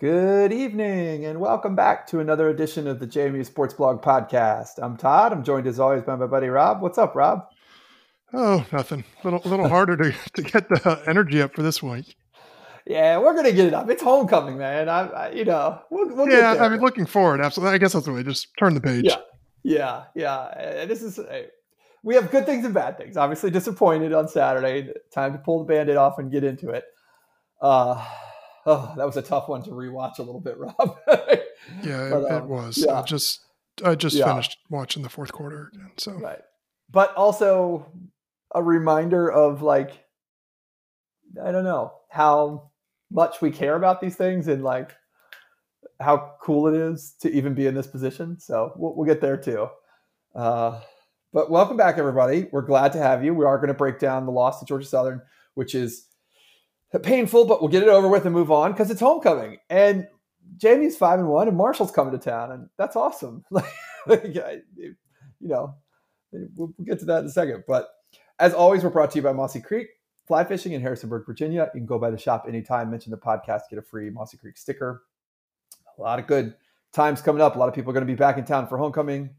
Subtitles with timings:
[0.00, 4.82] Good evening and welcome back to another edition of the JMU Sports Blog podcast.
[4.82, 5.30] I'm Todd.
[5.30, 6.80] I'm joined as always by my buddy Rob.
[6.80, 7.44] What's up, Rob?
[8.32, 9.04] Oh, nothing.
[9.22, 12.16] A little, a little harder to, to get the energy up for this week.
[12.86, 13.90] Yeah, we're gonna get it up.
[13.90, 14.88] It's homecoming, man.
[14.88, 16.56] I, I you know, we'll, we'll yeah.
[16.58, 17.42] I mean, looking forward.
[17.42, 17.74] Absolutely.
[17.74, 18.22] I guess that's the way.
[18.22, 19.04] Just turn the page.
[19.04, 19.16] Yeah,
[19.64, 20.86] yeah, yeah.
[20.86, 21.20] This is
[22.02, 23.18] we have good things and bad things.
[23.18, 24.94] Obviously, disappointed on Saturday.
[25.12, 26.84] Time to pull the band-aid off and get into it.
[27.60, 28.02] Uh,
[28.66, 30.74] oh, that was a tough one to rewatch a little bit, Rob.
[31.82, 32.78] yeah, but, um, it was.
[32.78, 33.00] Yeah.
[33.00, 33.40] I just
[33.84, 34.26] I just yeah.
[34.26, 35.92] finished watching the fourth quarter again.
[35.96, 36.40] So right,
[36.90, 37.90] but also
[38.54, 40.04] a reminder of like
[41.42, 42.70] I don't know how
[43.10, 44.92] much we care about these things and like
[46.00, 48.38] how cool it is to even be in this position.
[48.40, 49.68] So we'll, we'll get there too.
[50.34, 50.80] Uh,
[51.32, 52.48] but welcome back, everybody.
[52.50, 53.34] We're glad to have you.
[53.34, 55.22] We are going to break down the loss to Georgia Southern,
[55.54, 56.06] which is
[56.98, 59.58] painful, but we'll get it over with and move on because it's homecoming.
[59.68, 60.08] And
[60.56, 63.44] JMU's five and one, and Marshall's coming to town, and that's awesome.
[63.50, 64.94] like, you
[65.40, 65.74] know,
[66.56, 67.64] we'll get to that in a second.
[67.68, 67.88] But
[68.38, 69.88] as always, we're brought to you by Mossy Creek
[70.26, 71.68] Fly Fishing in Harrisonburg, Virginia.
[71.74, 72.90] You can go by the shop anytime.
[72.90, 75.02] Mention the podcast, get a free Mossy Creek sticker.
[75.98, 76.54] A lot of good
[76.92, 77.56] times coming up.
[77.56, 79.30] A lot of people are going to be back in town for homecoming.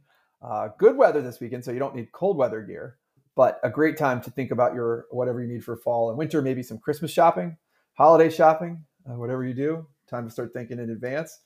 [0.41, 2.97] Uh, good weather this weekend, so you don't need cold weather gear
[3.35, 6.41] but a great time to think about your whatever you need for fall and winter,
[6.41, 7.57] maybe some Christmas shopping,
[7.93, 9.87] holiday shopping, uh, whatever you do.
[10.09, 11.39] Time to start thinking in advance.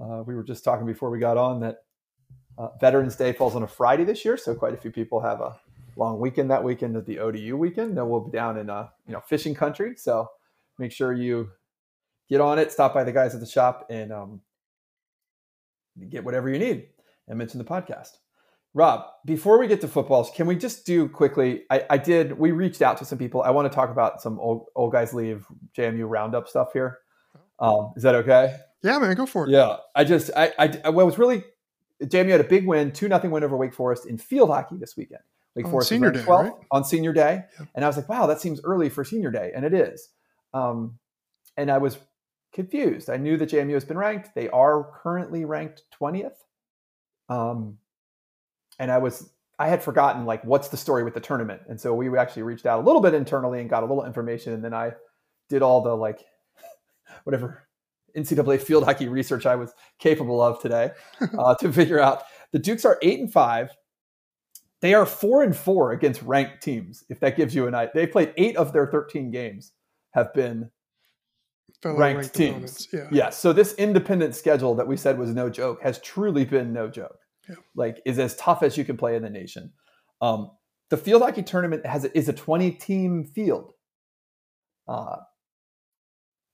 [0.00, 1.78] Uh, we were just talking before we got on that
[2.58, 5.40] uh, Veterans Day falls on a Friday this year, so quite a few people have
[5.40, 5.58] a
[5.96, 7.96] long weekend that weekend at the ODU weekend.
[7.96, 10.28] Then we'll be down in uh, you know fishing country, so
[10.78, 11.50] make sure you
[12.28, 12.70] get on it.
[12.70, 14.40] Stop by the guys at the shop and um,
[16.08, 16.88] get whatever you need,
[17.28, 18.18] and mention the podcast.
[18.72, 21.64] Rob, before we get to footballs, can we just do quickly?
[21.70, 22.38] I, I, did.
[22.38, 23.42] We reached out to some people.
[23.42, 25.44] I want to talk about some old, old guys leave
[25.76, 26.98] JMU roundup stuff here.
[27.58, 28.56] Um, is that okay?
[28.82, 29.50] Yeah, man, go for it.
[29.50, 31.44] Yeah, I just I I, I was really
[32.02, 34.96] JMU had a big win, two nothing win over Wake Forest in field hockey this
[34.96, 35.20] weekend.
[35.54, 36.52] Wake on Forest senior day, right?
[36.70, 37.42] on senior day,
[37.74, 40.08] and I was like, wow, that seems early for senior day, and it is.
[40.54, 40.98] Um,
[41.56, 41.98] and I was
[42.52, 43.10] confused.
[43.10, 44.34] I knew that JMU has been ranked.
[44.34, 46.42] They are currently ranked twentieth.
[47.28, 47.76] Um,
[48.80, 49.30] and I was
[49.60, 52.66] I had forgotten like what's the story with the tournament, and so we actually reached
[52.66, 54.94] out a little bit internally and got a little information, and then I
[55.48, 56.24] did all the like
[57.24, 57.68] whatever
[58.16, 60.92] NCAA field hockey research I was capable of today
[61.38, 63.70] uh, to figure out the Dukes are eight and five.
[64.80, 67.04] They are four and four against ranked teams.
[67.10, 69.72] If that gives you an idea, they played eight of their thirteen games
[70.12, 70.70] have been
[71.84, 72.88] ranked, ranked, teams.
[72.90, 73.08] Yeah.
[73.12, 73.30] yeah.
[73.30, 77.19] So this independent schedule that we said was no joke has truly been no joke
[77.48, 77.56] yeah.
[77.74, 79.72] like is as tough as you can play in the nation.
[80.20, 80.50] Um,
[80.90, 83.72] the field hockey tournament has is a 20 team field,
[84.88, 85.16] uh,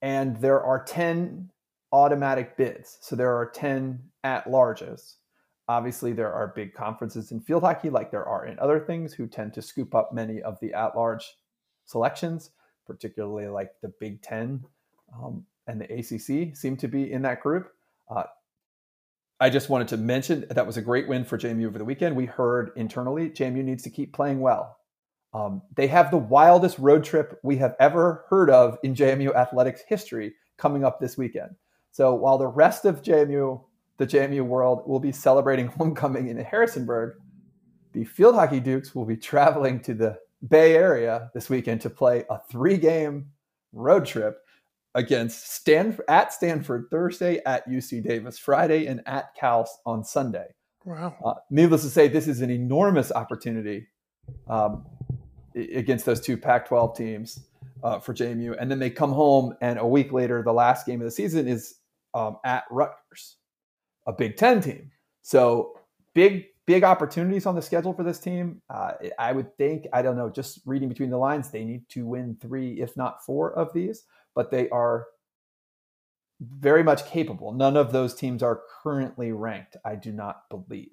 [0.03, 1.51] and there are 10
[1.93, 2.99] automatic bids.
[3.01, 5.15] So there are 10 at larges.
[5.69, 9.27] Obviously, there are big conferences in field hockey, like there are in other things, who
[9.27, 11.35] tend to scoop up many of the at large
[11.87, 12.51] selections,
[12.87, 14.63] particularly like the Big Ten
[15.15, 17.73] um, and the ACC seem to be in that group.
[18.09, 18.25] Uh,
[19.39, 22.17] I just wanted to mention that was a great win for JMU over the weekend.
[22.17, 24.79] We heard internally JMU needs to keep playing well.
[25.35, 29.83] Um, they have the wildest road trip we have ever heard of in JMU athletics
[29.87, 31.57] history coming up this weekend.
[31.93, 33.63] So while the rest of JMU,
[33.99, 37.17] the JMU world, will be celebrating homecoming in Harrisonburg,
[37.93, 40.19] the field hockey Dukes will be traveling to the
[40.49, 43.27] Bay Area this weekend to play a three game
[43.73, 44.46] road trip
[44.97, 50.47] against Stanford at Stanford Thursday, at UC Davis Friday, and at Cal on Sunday.
[50.85, 51.15] Wow!
[51.25, 53.87] Uh, needless to say, this is an enormous opportunity
[54.49, 54.87] um,
[55.55, 57.41] against those two Pac-12 teams
[57.85, 61.01] uh, for JMU, and then they come home, and a week later, the last game
[61.01, 61.75] of the season is
[62.15, 63.37] um, at Rutgers,
[64.07, 64.91] a Big Ten team.
[65.21, 65.79] So
[66.15, 68.63] big, big opportunities on the schedule for this team.
[68.71, 72.07] Uh, I would think, I don't know, just reading between the lines, they need to
[72.07, 74.05] win three, if not four, of these
[74.37, 75.07] but they are
[76.41, 77.53] very much capable.
[77.53, 80.93] None of those teams are currently ranked, I do not believe.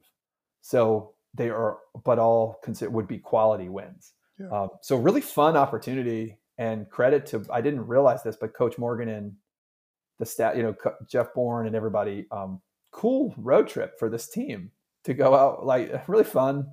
[0.62, 4.14] So they are, but all consider would be quality wins.
[4.40, 4.48] Yeah.
[4.48, 9.10] Um, so really fun opportunity and credit to I didn't realize this, but Coach Morgan
[9.10, 9.34] and
[10.20, 10.76] the stat, you know,
[11.10, 12.26] Jeff Bourne and everybody.
[12.32, 12.62] Um,
[12.92, 14.72] cool road trip for this team
[15.04, 16.68] to go out, like really fun.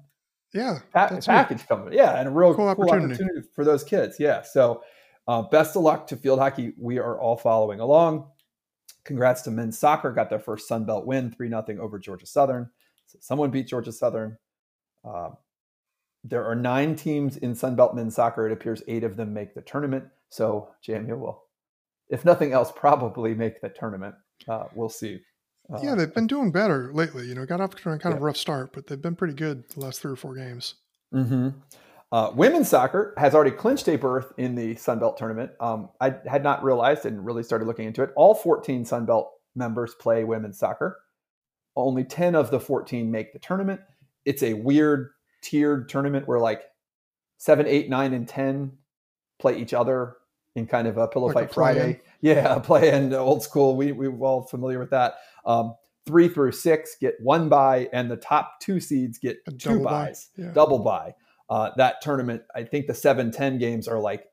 [0.53, 1.93] Yeah, pa- package coming.
[1.93, 3.15] Yeah, and a real cool, cool opportunity.
[3.15, 4.19] opportunity for those kids.
[4.19, 4.83] Yeah, so
[5.29, 6.73] uh, best of luck to field hockey.
[6.79, 8.27] We are all following along.
[9.05, 10.13] Congrats to men's soccer.
[10.13, 12.71] Got their first Sun Belt win, 3 0 over Georgia Southern.
[13.07, 14.37] So someone beat Georgia Southern.
[15.05, 15.31] Uh,
[16.23, 18.47] there are nine teams in Sun Belt men's soccer.
[18.47, 20.05] It appears eight of them make the tournament.
[20.29, 21.45] So JMU will,
[22.09, 24.15] if nothing else, probably make the tournament.
[24.49, 25.21] uh, we'll see.
[25.73, 27.27] Uh, yeah, they've been doing better lately.
[27.27, 28.17] You know, got off to a kind yeah.
[28.17, 30.75] of rough start, but they've been pretty good the last three or four games.
[31.15, 31.51] Mm-hmm.
[32.13, 35.53] Uh, women's soccer has already clinched a berth in the Sun Belt tournament.
[35.61, 38.11] Um, I had not realized and really started looking into it.
[38.17, 40.99] All 14 Sun Belt members play women's soccer.
[41.77, 43.81] Only 10 of the 14 make the tournament.
[44.25, 45.11] It's a weird
[45.41, 46.63] tiered tournament where like
[47.39, 48.73] seven, eight, nine, and 10
[49.39, 50.17] play each other
[50.57, 52.01] in kind of a pillow like fight a Friday.
[52.21, 53.77] Yeah, play in old school.
[53.77, 55.15] We we are all familiar with that.
[55.47, 55.75] Um,
[56.07, 60.29] three through six get one bye, and the top two seeds get a two buys,
[60.37, 60.53] yeah.
[60.53, 61.15] double bye.
[61.51, 64.27] Uh, that tournament, I think the seven ten games are like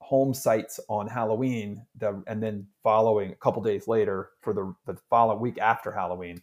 [0.00, 4.98] home sites on Halloween, the, and then following a couple days later for the the
[5.08, 6.42] following week after Halloween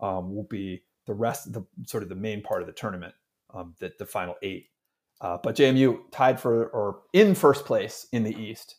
[0.00, 3.14] um, will be the rest of the sort of the main part of the tournament,
[3.52, 4.68] um, the, the final eight.
[5.20, 8.76] Uh, but JMU tied for or in first place in the East.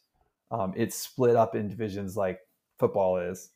[0.50, 2.40] Um, it's split up in divisions like
[2.80, 3.50] football is.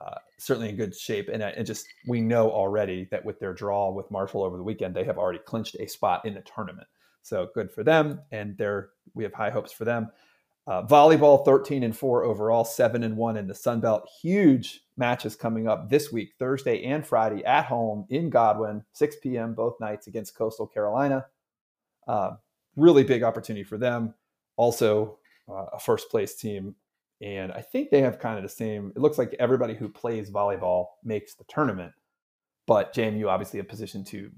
[0.00, 3.52] Uh, certainly in good shape, and, uh, and just we know already that with their
[3.52, 6.86] draw with Marshall over the weekend, they have already clinched a spot in the tournament.
[7.22, 10.10] So good for them, and they're we have high hopes for them.
[10.68, 14.06] Uh, volleyball 13 and 4 overall, 7 and 1 in the Sun Belt.
[14.20, 19.54] Huge matches coming up this week, Thursday and Friday at home in Godwin, 6 p.m.
[19.54, 21.24] both nights against Coastal Carolina.
[22.06, 22.32] Uh,
[22.76, 24.12] really big opportunity for them.
[24.56, 25.18] Also,
[25.48, 26.74] uh, a first place team.
[27.20, 28.92] And I think they have kind of the same.
[28.94, 31.92] It looks like everybody who plays volleyball makes the tournament,
[32.66, 34.30] but JMU obviously a position to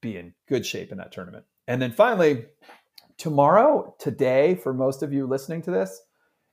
[0.00, 1.44] be in good shape in that tournament.
[1.68, 2.46] And then finally,
[3.18, 6.00] tomorrow, today, for most of you listening to this,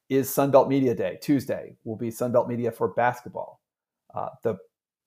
[0.09, 1.17] is Sunbelt Media Day.
[1.19, 3.59] Tuesday will be Sunbelt Media for basketball.
[4.13, 4.57] Uh, the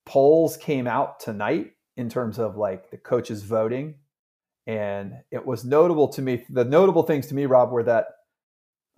[0.06, 3.94] polls came out tonight in terms of like the coaches voting
[4.68, 6.44] and it was notable to me.
[6.50, 8.06] The notable things to me, Rob, were that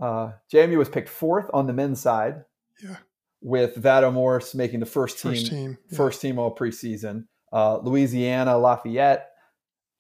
[0.01, 2.45] uh, JMU was picked fourth on the men's side.
[2.83, 2.97] Yeah.
[3.43, 5.97] With Vado Morse making the first team, first team, yeah.
[5.97, 7.25] first team all preseason.
[7.53, 9.31] Uh, Louisiana Lafayette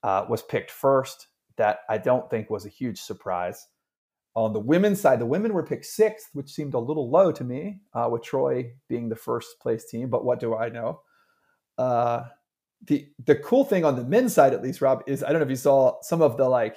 [0.02, 1.28] uh, was picked first.
[1.56, 3.66] That I don't think was a huge surprise.
[4.34, 7.42] On the women's side, the women were picked sixth, which seemed a little low to
[7.42, 10.08] me, uh, with Troy being the first place team.
[10.08, 11.00] But what do I know?
[11.76, 12.24] Uh,
[12.86, 15.44] the the cool thing on the men's side, at least, Rob, is I don't know
[15.44, 16.76] if you saw some of the like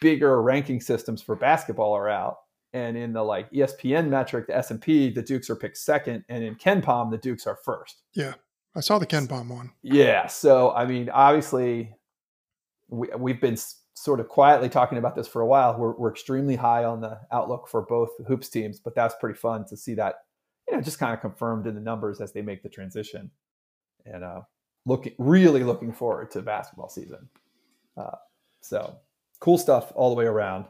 [0.00, 2.38] bigger ranking systems for basketball are out,
[2.76, 6.24] and in the like ESPN metric, the S and P, the Dukes are picked second,
[6.28, 8.02] and in KenPom, the Dukes are first.
[8.14, 8.34] Yeah,
[8.74, 9.72] I saw the KenPom one.
[9.82, 11.94] Yeah, so I mean, obviously,
[12.88, 13.56] we we've been
[13.94, 15.78] sort of quietly talking about this for a while.
[15.78, 19.64] We're we're extremely high on the outlook for both hoops teams, but that's pretty fun
[19.68, 20.16] to see that
[20.68, 23.30] you know just kind of confirmed in the numbers as they make the transition.
[24.04, 24.42] And uh,
[24.84, 27.28] looking really looking forward to basketball season.
[27.96, 28.16] Uh,
[28.60, 28.98] so
[29.40, 30.66] cool stuff all the way around.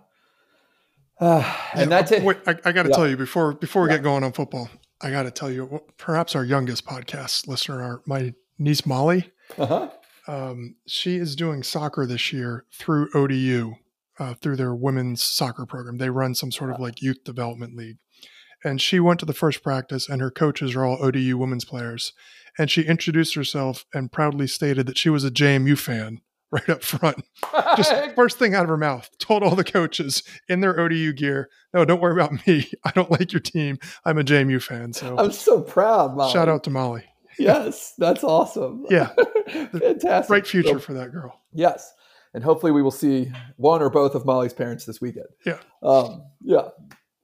[1.19, 2.23] Uh, and yeah, that's it.
[2.23, 2.97] Wait, I, I got to yeah.
[2.97, 3.97] tell you before before we yeah.
[3.97, 4.69] get going on football,
[5.01, 9.33] I got to tell you perhaps our youngest podcast listener, our my niece Molly.
[9.59, 9.91] Uh-huh.
[10.29, 13.77] Um, she is doing soccer this year through ODU,
[14.19, 15.99] uh, through their women's soccer program.
[15.99, 17.99] They run some sort of like youth development league.
[18.65, 22.13] And she went to the first practice, and her coaches are all ODU women's players
[22.59, 26.21] and she introduced herself and proudly stated that she was a JMU fan
[26.53, 27.25] right up front.
[27.77, 31.49] Just first thing out of her mouth, told all the coaches in their ODU gear,
[31.75, 32.71] "No, don't worry about me.
[32.85, 33.79] I don't like your team.
[34.05, 36.17] I'm a JMU fan." So I'm so proud.
[36.17, 36.33] Molly.
[36.33, 37.05] Shout out to Molly.
[37.39, 38.87] yes, that's awesome.
[38.89, 39.11] Yeah,
[39.49, 40.29] fantastic.
[40.29, 41.41] Bright future so, for that girl.
[41.53, 41.93] Yes,
[42.33, 45.27] and hopefully we will see one or both of Molly's parents this weekend.
[45.45, 46.69] Yeah, um, yeah,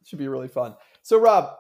[0.05, 0.75] should be really fun.
[1.03, 1.53] So, Rob,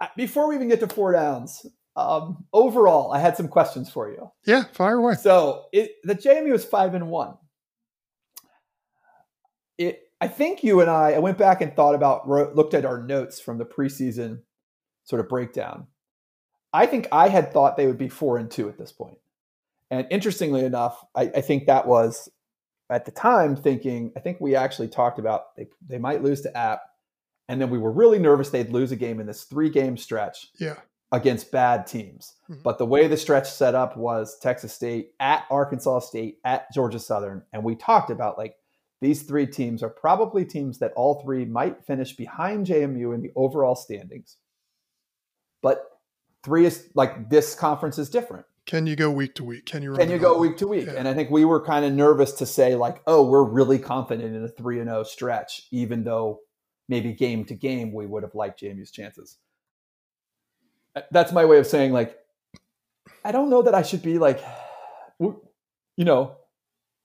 [0.00, 1.66] uh, before we even get to four downs,
[1.98, 4.30] um, overall, I had some questions for you.
[4.46, 5.14] Yeah, fire away.
[5.14, 7.34] So it, the JMU is five and one.
[9.78, 12.84] It, I think you and I, I went back and thought about, wrote, looked at
[12.84, 14.42] our notes from the preseason
[15.04, 15.88] sort of breakdown.
[16.72, 19.18] I think I had thought they would be four and two at this point.
[19.90, 22.28] And interestingly enough, I, I think that was
[22.90, 26.56] at the time thinking, I think we actually talked about they, they might lose to
[26.56, 26.82] App.
[27.48, 30.48] And then we were really nervous they'd lose a game in this three game stretch.
[30.60, 30.76] Yeah
[31.12, 32.34] against bad teams.
[32.50, 32.62] Mm-hmm.
[32.62, 36.98] But the way the stretch set up was Texas State at Arkansas State at Georgia
[36.98, 37.42] Southern.
[37.52, 38.56] And we talked about like
[39.00, 43.32] these three teams are probably teams that all three might finish behind JMU in the
[43.36, 44.36] overall standings.
[45.62, 45.84] But
[46.44, 48.46] three is like this conference is different.
[48.66, 49.64] Can you go week to week?
[49.64, 50.86] Can you Can you go week to week?
[50.86, 50.94] Yeah.
[50.98, 54.36] And I think we were kind of nervous to say like, oh, we're really confident
[54.36, 56.40] in a 3 and 0 stretch even though
[56.86, 59.38] maybe game to game we would have liked JMU's chances
[61.10, 62.18] that's my way of saying like
[63.24, 64.42] I don't know that I should be like
[65.20, 65.34] you
[65.98, 66.36] know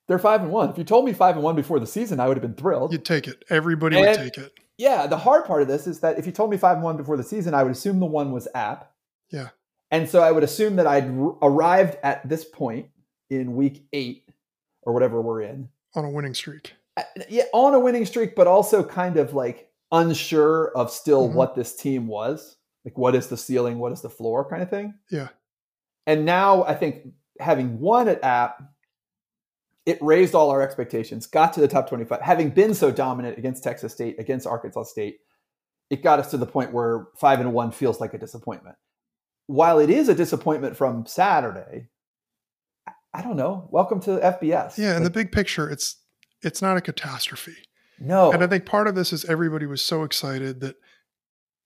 [0.07, 0.69] they're five and one.
[0.69, 2.91] If you told me five and one before the season, I would have been thrilled.
[2.91, 3.43] You'd take it.
[3.49, 4.51] Everybody and, would take it.
[4.77, 5.07] Yeah.
[5.07, 7.15] The hard part of this is that if you told me five and one before
[7.15, 8.91] the season, I would assume the one was app.
[9.31, 9.49] Yeah.
[9.91, 12.87] And so I would assume that I'd r- arrived at this point
[13.29, 14.27] in week eight
[14.81, 16.73] or whatever we're in on a winning streak.
[16.97, 21.37] Uh, yeah, on a winning streak, but also kind of like unsure of still mm-hmm.
[21.37, 22.57] what this team was.
[22.85, 23.79] Like, what is the ceiling?
[23.79, 24.95] What is the floor kind of thing?
[25.09, 25.29] Yeah.
[26.05, 28.61] And now I think having won at App,
[29.85, 32.21] it raised all our expectations, got to the top 25.
[32.21, 35.19] Having been so dominant against Texas State, against Arkansas State,
[35.89, 38.75] it got us to the point where five and one feels like a disappointment.
[39.47, 41.89] While it is a disappointment from Saturday,
[43.13, 43.67] I don't know.
[43.71, 44.77] Welcome to FBS.
[44.77, 45.97] Yeah, in like, the big picture, it's
[46.41, 47.55] it's not a catastrophe.
[47.99, 48.31] No.
[48.31, 50.75] And I think part of this is everybody was so excited that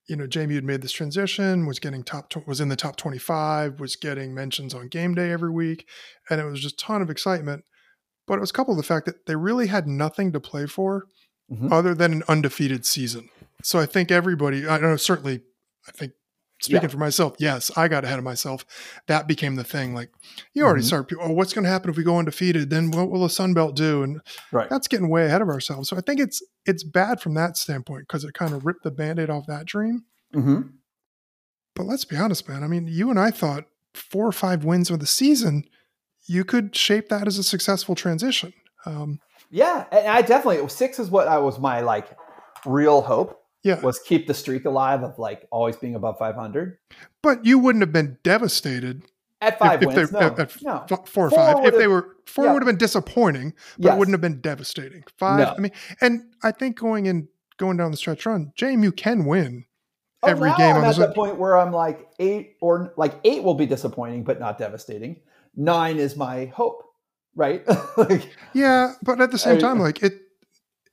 [0.07, 3.79] you know JMU had made this transition, was getting top was in the top 25,
[3.79, 5.87] was getting mentions on game day every week,
[6.29, 7.63] and it was just a ton of excitement.
[8.25, 11.05] But it was coupled with the fact that they really had nothing to play for
[11.51, 11.71] mm-hmm.
[11.71, 13.29] other than an undefeated season.
[13.63, 15.41] So I think everybody, I know certainly
[15.87, 16.13] I think
[16.59, 16.87] speaking yeah.
[16.87, 18.65] for myself, yes, I got ahead of myself.
[19.07, 19.93] That became the thing.
[19.93, 20.11] Like
[20.53, 20.87] you already mm-hmm.
[20.87, 22.69] start, oh, what's going to happen if we go undefeated?
[22.69, 24.03] Then what will the Sun Belt do?
[24.03, 24.21] And
[24.51, 24.69] right.
[24.69, 25.89] that's getting way ahead of ourselves.
[25.89, 28.91] So I think it's it's bad from that standpoint because it kind of ripped the
[28.91, 30.03] band-aid off that dream.
[30.35, 30.61] Mm-hmm.
[31.75, 32.63] But let's be honest, man.
[32.63, 35.63] I mean, you and I thought four or five wins of the season,
[36.25, 38.53] you could shape that as a successful transition.
[38.85, 42.07] Um, yeah, and I definitely six is what I was my like
[42.65, 43.81] real hope yeah.
[43.81, 46.77] was keep the streak alive of like always being above 500.
[47.21, 49.03] But you wouldn't have been devastated
[49.41, 49.99] at five if, wins.
[49.99, 50.85] If no, at, no.
[50.87, 51.65] four or four five.
[51.65, 52.53] If they were four yeah.
[52.53, 53.95] would have been disappointing, but yes.
[53.95, 55.03] it wouldn't have been devastating.
[55.17, 55.39] Five.
[55.39, 55.53] No.
[55.53, 55.71] I mean,
[56.01, 59.65] and I think going in going down the stretch run, JMU can win
[60.23, 60.75] oh, every game.
[60.75, 64.39] I'm at that point where I'm like eight or like eight will be disappointing, but
[64.39, 65.21] not devastating.
[65.55, 66.83] Nine is my hope,
[67.35, 67.63] right?
[67.97, 70.13] like, yeah, but at the same I, time, like it.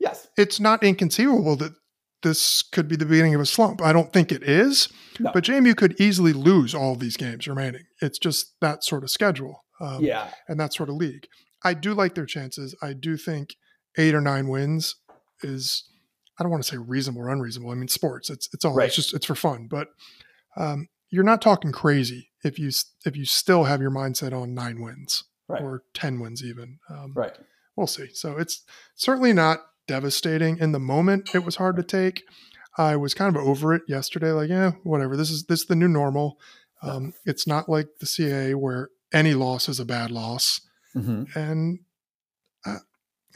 [0.00, 1.72] Yes, it's not inconceivable that
[2.24, 3.80] this could be the beginning of a slump.
[3.80, 4.88] I don't think it is,
[5.20, 5.30] no.
[5.32, 7.84] but JMU could easily lose all these games remaining.
[8.02, 9.64] It's just that sort of schedule.
[9.80, 10.30] Um, yeah.
[10.48, 11.28] And that sort of league.
[11.62, 12.74] I do like their chances.
[12.82, 13.56] I do think
[13.96, 14.96] eight or nine wins
[15.42, 15.84] is,
[16.38, 17.70] I don't want to say reasonable or unreasonable.
[17.70, 18.86] I mean, sports, it's, it's all, right.
[18.86, 19.88] it's just, it's for fun, but
[20.56, 22.70] um, you're not talking crazy if you,
[23.04, 25.62] if you still have your mindset on nine wins right.
[25.62, 26.78] or 10 wins even.
[26.90, 27.36] Um, right.
[27.76, 28.08] We'll see.
[28.14, 28.62] So it's
[28.94, 31.34] certainly not devastating in the moment.
[31.34, 32.22] It was hard to take.
[32.76, 34.32] I was kind of over it yesterday.
[34.32, 35.16] Like, yeah, whatever.
[35.16, 36.38] This is this is the new normal.
[36.82, 40.60] Um, it's not like the CAA where any loss is a bad loss.
[40.94, 41.38] Mm-hmm.
[41.38, 41.78] And
[42.66, 42.76] I,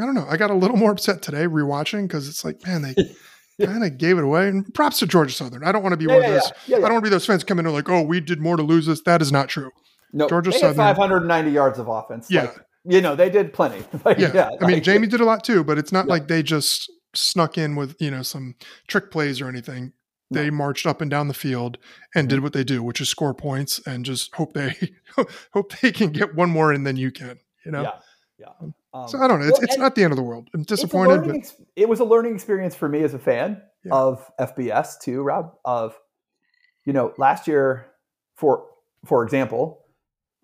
[0.00, 0.26] I, don't know.
[0.28, 2.94] I got a little more upset today rewatching because it's like, man, they
[3.64, 4.48] kind of gave it away.
[4.48, 5.64] And props to Georgia Southern.
[5.64, 6.52] I don't want to be yeah, one yeah, of those.
[6.66, 8.56] Yeah, I don't want to be those fans coming in like, oh, we did more
[8.56, 9.02] to lose this.
[9.02, 9.70] That is not true.
[10.12, 12.28] No, Georgia Southern 590 yards of offense.
[12.30, 13.84] Yeah, like, you know, they did plenty.
[14.04, 14.32] like, yeah.
[14.34, 14.50] yeah.
[14.60, 16.12] I mean, JMU did a lot too, but it's not yeah.
[16.12, 18.54] like they just snuck in with, you know, some
[18.86, 19.92] trick plays or anything.
[20.30, 21.78] They marched up and down the field
[22.14, 22.36] and mm-hmm.
[22.36, 24.76] did what they do, which is score points and just hope they
[25.52, 27.82] hope they can get one more in than you can, you know?
[27.82, 27.92] Yeah.
[28.38, 28.48] Yeah.
[28.60, 29.46] Um, um so I don't know.
[29.46, 30.48] It's, well, it's not the end of the world.
[30.54, 31.24] I'm disappointed.
[31.24, 31.34] But...
[31.34, 35.54] Ex- it was a learning experience for me as a fan of FBS too, Rob.
[35.64, 35.98] Of,
[36.84, 37.86] you know, last year,
[38.36, 38.66] for
[39.04, 39.82] for example,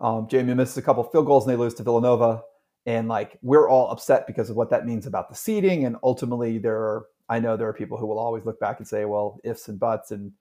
[0.04, 2.42] um, JMU misses a couple field goals and they lose to Villanova.
[2.84, 5.86] And like we're all upset because of what that means about the seeding.
[5.86, 8.86] And ultimately, there are I know there are people who will always look back and
[8.86, 10.32] say, well, ifs and buts, and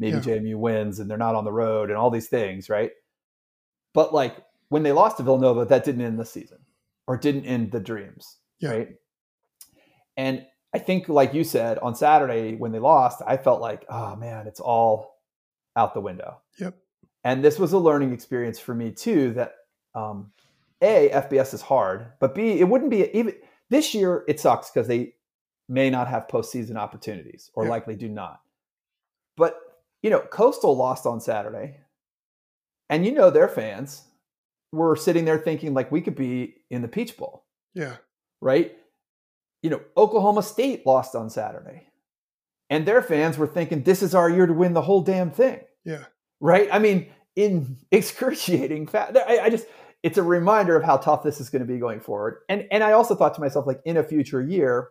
[0.00, 0.22] maybe yeah.
[0.38, 2.90] JMU wins and they're not on the road and all these things, right?
[3.94, 4.36] But like
[4.70, 6.58] when they lost to Villanova, that didn't end the season
[7.06, 8.70] or didn't end the dreams, yeah.
[8.70, 8.88] right?
[10.16, 14.16] And I think, like you said on Saturday when they lost, I felt like, oh
[14.16, 15.20] man, it's all
[15.76, 16.40] out the window.
[16.58, 16.81] Yep
[17.24, 19.54] and this was a learning experience for me too that
[19.94, 20.32] um,
[20.82, 23.34] a fbs is hard but b it wouldn't be even
[23.70, 25.14] this year it sucks because they
[25.68, 27.70] may not have postseason opportunities or yeah.
[27.70, 28.40] likely do not.
[29.36, 29.58] But
[30.02, 31.78] you know coastal lost on saturday
[32.90, 34.02] and you know their fans
[34.72, 37.44] were sitting there thinking like we could be in the peach bowl.
[37.74, 37.96] Yeah.
[38.40, 38.76] Right?
[39.62, 41.86] You know oklahoma state lost on saturday
[42.68, 45.60] and their fans were thinking this is our year to win the whole damn thing.
[45.84, 46.04] Yeah
[46.42, 46.68] right?
[46.70, 49.66] I mean, in excruciating fact, I, I just
[50.02, 52.40] it's a reminder of how tough this is going to be going forward.
[52.50, 54.90] And and I also thought to myself, like in a future year,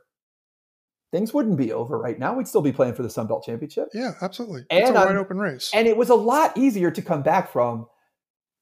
[1.12, 2.34] things wouldn't be over right now.
[2.34, 3.90] We'd still be playing for the Sun Belt Championship.
[3.94, 4.66] Yeah, absolutely.
[4.72, 5.70] And it's a wide open race.
[5.74, 7.88] And it was a lot easier to come back from.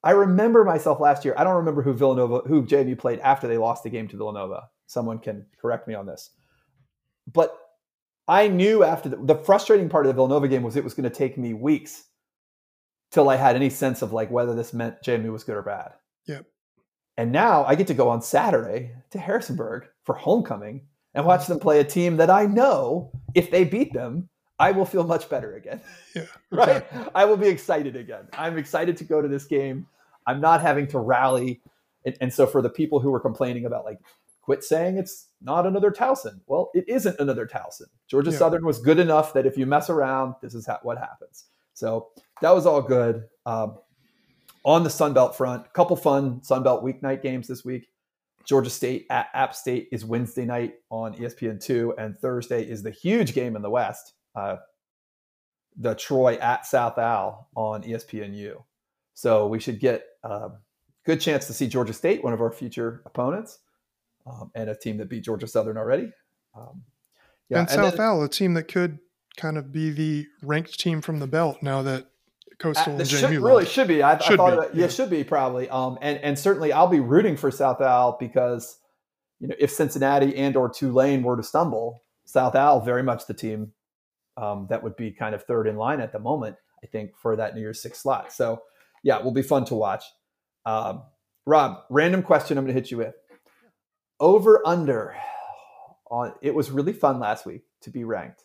[0.02, 1.36] I remember myself last year.
[1.38, 4.70] I don't remember who Villanova, who JMU played after they lost the game to Villanova.
[4.88, 6.32] Someone can correct me on this.
[7.32, 7.56] But
[8.26, 11.10] I knew after the, the frustrating part of the Villanova game was it was going
[11.10, 12.06] to take me weeks
[13.12, 15.94] till I had any sense of like whether this meant JMU was good or bad.
[16.28, 16.46] Yep.
[17.18, 21.60] And now I get to go on Saturday to Harrisonburg for homecoming and watch them
[21.60, 25.56] play a team that I know if they beat them, I will feel much better
[25.56, 25.82] again.
[26.16, 26.26] Yeah.
[26.52, 26.78] right?
[26.78, 27.12] exactly.
[27.14, 28.28] I will be excited again.
[28.34, 29.86] I'm excited to go to this game.
[30.26, 31.62] I'm not having to rally.
[32.04, 34.00] And, and so for the people who were complaining about like,
[34.42, 36.40] quit saying it's not another Towson.
[36.48, 37.86] Well, it isn't another Towson.
[38.08, 38.38] Georgia Yeah.
[38.38, 41.46] Southern was good enough that if you mess around, this is ha- what happens.
[41.80, 42.10] So
[42.42, 43.24] that was all good.
[43.46, 43.78] Um,
[44.66, 47.88] on the Sun Belt front, a couple fun Sun Belt weeknight games this week.
[48.46, 52.92] Georgia State at App State is Wednesday night on E ESPN2, and Thursday is the
[52.92, 54.14] huge game in the West.
[54.36, 54.58] Uh,
[55.78, 58.56] the Troy at South Al on ESPNU.
[59.14, 60.50] So we should get a
[61.06, 63.60] good chance to see Georgia State, one of our future opponents,
[64.26, 66.12] um, and a team that beat Georgia Southern already.
[66.56, 66.84] Um,
[67.50, 69.00] and and South then- Al, a team that could
[69.40, 72.08] kind of be the ranked team from the belt now that
[72.60, 73.72] Coastal Uh, and should, really left.
[73.72, 74.04] should be.
[74.04, 74.88] I, I Should thought be, about, yeah, yeah.
[74.90, 75.70] should be probably.
[75.70, 78.78] Um, and and certainly I'll be rooting for South Al because
[79.40, 83.34] you know if Cincinnati and or Tulane were to stumble, South Al very much the
[83.34, 83.72] team
[84.36, 86.58] um, that would be kind of third in line at the moment.
[86.84, 88.34] I think for that New Year's Six slot.
[88.34, 88.62] So
[89.04, 90.04] yeah, it will be fun to watch.
[90.66, 91.04] Um,
[91.46, 93.16] Rob, random question I'm going to hit you with.
[94.20, 95.16] Over under
[96.12, 98.44] on it was really fun last week to be ranked.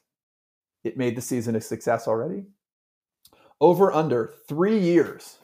[0.85, 2.45] It made the season a success already
[3.61, 5.39] over under three years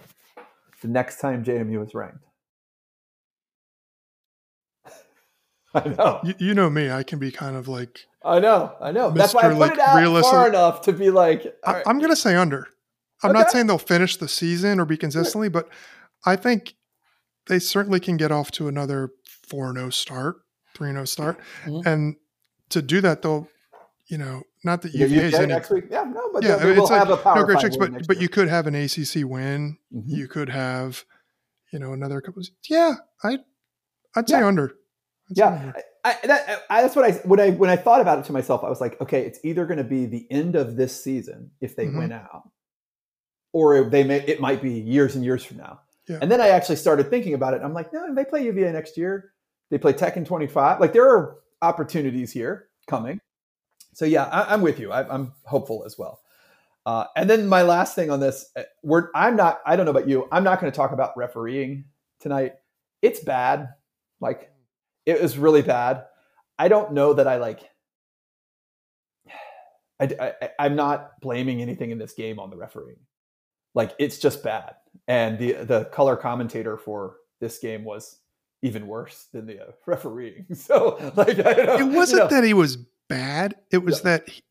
[0.82, 2.25] the next time JMU is ranked.
[5.75, 8.92] I know, You, you know me, I can be kind of like I know, I
[8.92, 9.11] know.
[9.11, 9.50] That's why I Mr.
[9.52, 12.16] put like, it out realistic- far enough to be like, I, right, I'm going to
[12.16, 12.68] say under.
[13.23, 15.68] I'm not saying they'll finish the season or be consistently, but
[16.25, 16.75] I think
[17.47, 19.11] they certainly can get off to another
[19.47, 20.37] 4 0 start,
[20.75, 21.38] 3 0 start.
[21.64, 21.85] Mhm.
[21.87, 22.16] And
[22.70, 23.49] to do that, they'll,
[24.10, 25.54] you know, not that UVA is UVA in it.
[25.54, 25.84] next week.
[25.90, 27.92] Yeah, no, but Yeah, they, will like- have a power No great five checks, win
[27.92, 28.22] but but year.
[28.22, 29.78] you could have an ACC win.
[29.94, 30.02] Mhm.
[30.06, 31.04] You could have,
[31.72, 32.42] you know, another couple.
[32.68, 33.38] Yeah, I,
[34.16, 34.46] I'd say Yeah.
[34.46, 34.64] under.
[35.30, 35.74] I'd say Yeah, under.
[36.04, 38.64] I, that, I, that's what I when I when I thought about it to myself,
[38.64, 41.76] I was like, okay, it's either going to be the end of this season if
[41.76, 41.98] they Mhm.
[41.98, 42.50] win out,
[43.52, 45.80] or they may it might be years and years from now.
[46.08, 46.18] Yeah.
[46.23, 47.60] And then I actually started thinking about it.
[47.62, 49.32] I'm like, no, they play UVA next year.
[49.70, 50.80] They play Tech in 25.
[50.80, 53.20] Like there are opportunities here coming.
[54.00, 54.93] So yeah, I, I'm with you.
[54.93, 56.23] I, I'm hopeful as well.
[56.86, 59.60] Uh, and then my last thing on this, uh, we're I'm not.
[59.67, 60.26] I don't know about you.
[60.32, 61.84] I'm not going to talk about refereeing
[62.19, 62.54] tonight.
[63.02, 63.69] It's bad.
[64.19, 64.50] Like
[65.04, 66.06] it was really bad.
[66.58, 67.60] I don't know that I like.
[70.00, 73.00] I, I, I'm not blaming anything in this game on the refereeing.
[73.75, 74.76] Like it's just bad,
[75.08, 78.19] and the the color commentator for this game was
[78.63, 80.47] even worse than the uh, refereeing.
[80.54, 82.78] So like I don't, It wasn't you know, that he was
[83.10, 83.56] bad.
[83.70, 84.04] It was Yeah.
[84.16, 84.42] that he,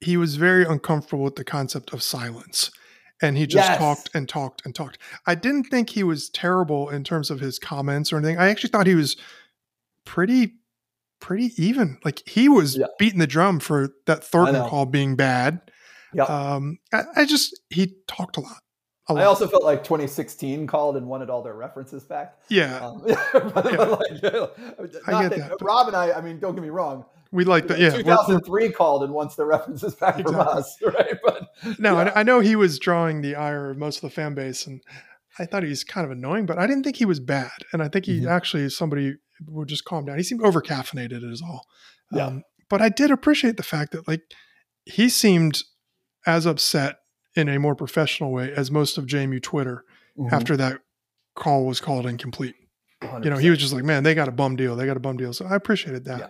[0.00, 2.70] he was very uncomfortable with the concept of silence.
[3.22, 3.78] And he just Yes.
[3.78, 4.98] talked and talked and talked.
[5.26, 8.38] I didn't think he was terrible in terms of his comments or anything.
[8.38, 9.16] I actually thought he was
[10.04, 10.54] pretty,
[11.20, 11.98] pretty even.
[12.04, 12.86] Like he was Yeah.
[12.98, 15.60] beating the drum for that Thornton call being bad.
[16.12, 16.24] Yeah.
[16.24, 18.58] Um, I, I just he talked a lot.
[19.08, 19.22] A lot.
[19.22, 22.38] I also felt like 2016 called and wanted all their references back.
[22.48, 23.78] yeah, Um, but, but Yeah.
[23.84, 24.52] like, not
[25.08, 27.04] I get that- that, but- Rob and I, I mean, don't get me wrong.
[27.34, 27.78] We like that.
[27.78, 31.18] Yeah, we're- we're- 2003 called and wants the references back from us, right?
[31.24, 32.12] But No, yeah.
[32.14, 34.80] I, I know he was drawing the ire of most of the fan base, and
[35.38, 37.50] I thought he was kind of annoying, but I didn't think he was bad.
[37.72, 38.30] And I think he Mhm.
[38.30, 39.14] actually is somebody
[39.48, 40.16] would just calm down.
[40.16, 41.66] He seemed over caffeinated, is all.
[42.12, 42.26] Yeah.
[42.26, 44.22] Um, but I did appreciate the fact that like
[44.84, 45.62] he seemed
[46.26, 46.96] as upset
[47.34, 49.84] in a more professional way as most of JMU Twitter
[50.16, 50.32] Mhm.
[50.32, 50.78] after that
[51.34, 52.54] call was called incomplete.
[53.22, 54.76] You know, he was just like, "Man, they got a bum deal.
[54.76, 56.18] They got a bum deal." So I appreciated that.
[56.20, 56.28] Yeah.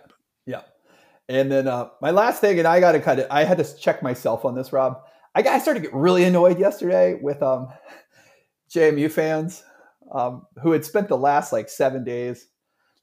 [1.27, 1.35] Yeah.
[1.37, 3.27] And then uh, my last thing, and I got to cut it.
[3.31, 5.01] I had to check myself on this, Rob.
[5.33, 7.67] I, got, I started to get really annoyed yesterday with um,
[8.69, 9.63] JMU fans
[10.11, 12.47] um, who had spent the last like seven days.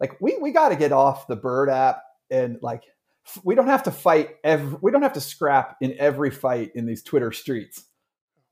[0.01, 2.83] Like we we got to get off the Bird app and like
[3.27, 4.79] f- we don't have to fight every.
[4.83, 7.85] We don't have to scrap in every fight in these Twitter streets,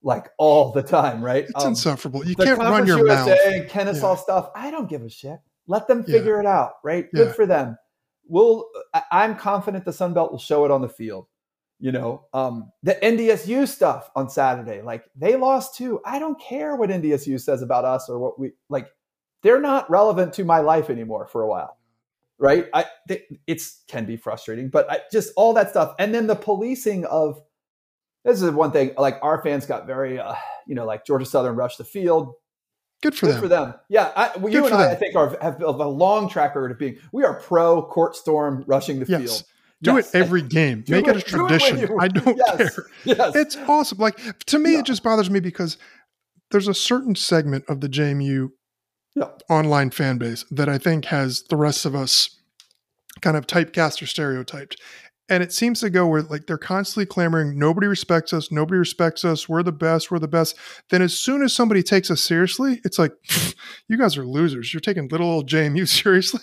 [0.02, 1.44] like all the time, right?
[1.44, 2.24] It's Um, insufferable.
[2.24, 3.68] You can't run your USA mouth.
[3.68, 4.50] Kennesaw stuff.
[4.54, 5.38] I don't give a shit.
[5.66, 6.18] Let them Yeah.
[6.18, 7.10] figure it out, right?
[7.12, 7.32] Good Yeah.
[7.32, 7.76] for them.
[8.30, 8.66] We'll.
[8.94, 11.26] I- I'm confident the Sun Belt will show it on the field.
[11.82, 16.00] You know, um, the NDSU stuff on Saturday, like they lost too.
[16.04, 18.88] I don't care what NDSU says about us or what we like.
[19.42, 21.78] They're not relevant to my life anymore for a while,
[22.38, 22.66] right?
[22.74, 26.36] I they, it's can be frustrating, but I, just all that stuff, and then the
[26.36, 27.40] policing of
[28.26, 28.92] this is one thing.
[28.98, 30.34] Like our fans got very, uh,
[30.66, 32.34] you know, like Georgia Southern rushed the field.
[33.02, 33.42] Good for Good them.
[33.42, 33.74] for them.
[33.88, 34.90] Yeah, I, well, you and I, them.
[34.90, 36.98] I think, are have built a long track record of being.
[37.12, 39.20] We are pro court storm rushing the Yes.
[39.22, 39.42] field.
[39.82, 40.14] Do Yes.
[40.14, 40.82] it every game.
[40.82, 41.96] Do Make it, it- a do it tradition.
[41.98, 42.56] I don't Yes.
[42.74, 42.84] care.
[43.04, 43.96] Yes, It's awesome.
[43.98, 44.80] Like to me, Yeah.
[44.80, 45.78] it just bothers me because
[46.50, 48.50] there's a certain segment of the JMU
[49.14, 49.28] Yeah.
[49.48, 52.36] online fan base that I think has the rest of us
[53.22, 54.76] kind of typecast or stereotyped.
[55.30, 58.50] And it seems to go where like they're constantly clamoring nobody respects us.
[58.50, 59.48] Nobody respects us.
[59.48, 60.10] We're the best.
[60.10, 60.56] We're the best.
[60.90, 63.12] Then as soon as somebody takes us seriously it's like
[63.88, 64.74] you guys are losers.
[64.74, 66.40] You're taking little old jmu seriously.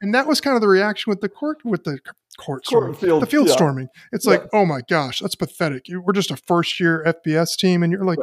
[0.00, 1.98] And that was kind of the reaction with the court with the
[2.38, 3.52] court storming, field, the field yeah.
[3.52, 3.88] storming.
[4.12, 4.32] It's yeah.
[4.32, 5.86] like oh my gosh that's pathetic.
[5.90, 7.82] We're just a first year fbs team.
[7.82, 8.20] And you're like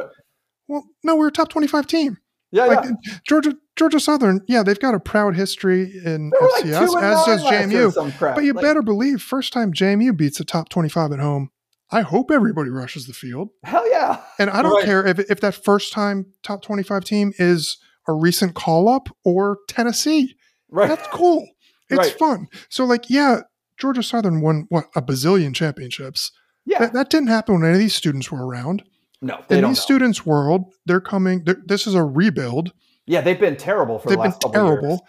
[0.66, 2.16] well no we're a top 25 team
[2.52, 3.14] yeah, like yeah.
[3.26, 8.34] Georgia Georgia Southern, yeah, they've got a proud history in FCS, like as does JMU.
[8.34, 11.50] But you like, better believe, first time JMU beats a top twenty-five at home,
[11.90, 13.50] I hope everybody rushes the field.
[13.64, 14.20] Hell yeah!
[14.38, 14.84] And I don't right.
[14.84, 19.58] care if if that first time top twenty-five team is a recent call up or
[19.68, 20.36] Tennessee.
[20.68, 21.48] Right, that's cool.
[21.88, 22.18] It's right.
[22.18, 22.46] fun.
[22.68, 23.40] So like, yeah,
[23.78, 26.32] Georgia Southern won what a bazillion championships.
[26.66, 28.82] Yeah, that, that didn't happen when any of these students were around.
[29.22, 31.44] No, in these students' world, they're coming.
[31.44, 32.72] They're, this is a rebuild.
[33.06, 34.88] Yeah, they've been terrible for they've the last been terrible.
[34.88, 35.00] Years.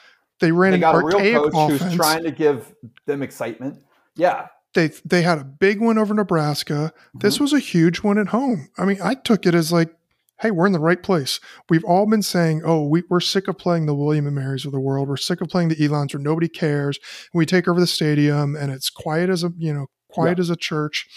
[0.42, 1.82] They ran they an got a real coach offense.
[1.82, 2.74] who's trying to give
[3.06, 3.80] them excitement.
[4.16, 6.94] Yeah, they they had a big win over Nebraska.
[6.94, 7.20] Mm-hmm.
[7.20, 8.70] This was a huge one at home.
[8.78, 9.94] I mean, I took it as like,
[10.40, 11.40] hey, we're in the right place.
[11.70, 14.72] We've all been saying, oh, we, we're sick of playing the William and Marys of
[14.72, 15.08] the world.
[15.08, 17.00] We're sick of playing the Elons where nobody cares.
[17.34, 20.42] We take over the stadium and it's quiet as a you know quiet yeah.
[20.42, 21.08] as a church.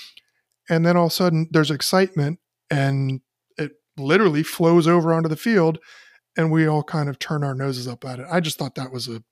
[0.68, 2.38] And then all of a sudden, there's excitement
[2.74, 3.20] and
[3.56, 5.78] it literally flows over onto the field
[6.36, 8.26] and we all kind of turn our noses up at it.
[8.30, 9.22] I just thought that was a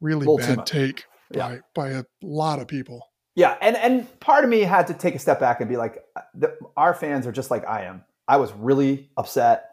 [0.00, 1.58] really a bad take yeah.
[1.74, 3.02] by, by a lot of people.
[3.34, 6.02] Yeah, and and part of me had to take a step back and be like,
[6.16, 8.02] uh, the, our fans are just like I am.
[8.26, 9.70] I was really upset,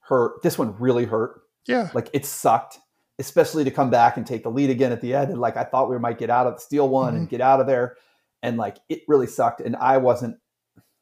[0.00, 0.42] hurt.
[0.42, 1.40] This one really hurt.
[1.66, 2.78] Yeah, like it sucked,
[3.18, 5.30] especially to come back and take the lead again at the end.
[5.30, 7.16] And like I thought we might get out of the steal one mm-hmm.
[7.20, 7.96] and get out of there,
[8.42, 9.62] and like it really sucked.
[9.62, 10.36] And I wasn't.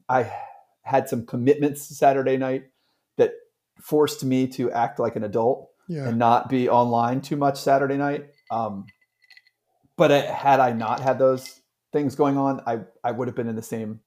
[0.08, 0.30] I
[0.84, 2.66] had some commitments Saturday night
[3.16, 3.32] that
[3.80, 6.08] forced me to act like an adult yeah.
[6.08, 8.26] and not be online too much Saturday night.
[8.50, 8.86] Um,
[9.96, 11.60] but it, had I not had those
[11.92, 14.00] things going on, I I would have been in the same.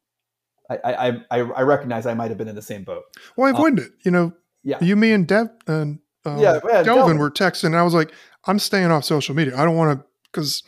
[0.69, 3.03] I I I, I recognize I might have been in the same boat.
[3.35, 3.91] Well, I avoided um, it.
[4.03, 4.77] You know, yeah.
[4.81, 8.11] You, me, and Dev and um, yeah, yeah, Delvin were texting, and I was like,
[8.45, 9.57] I'm staying off social media.
[9.57, 10.63] I don't want to because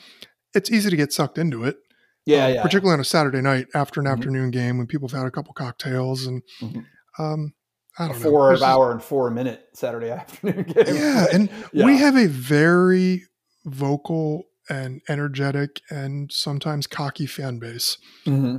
[0.53, 1.77] it's easy to get sucked into it.
[2.25, 2.61] Yeah, um, yeah.
[2.61, 4.13] Particularly on a Saturday night after an mm-hmm.
[4.13, 6.41] afternoon game when people have had a couple cocktails and.
[6.61, 6.79] Mm-hmm.
[7.21, 7.53] Um,
[7.97, 8.63] I don't a four know.
[8.63, 10.95] hour and four minute Saturday afternoon game.
[10.95, 11.85] Yeah, and yeah.
[11.85, 13.23] we have a very
[13.65, 17.97] vocal and energetic and sometimes cocky fan base.
[18.25, 18.57] Mm-hmm.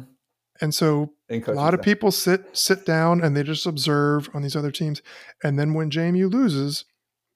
[0.61, 4.57] And so a lot of people sit sit down and they just observe on these
[4.57, 5.01] other teams,
[5.43, 6.85] and then when JMU loses,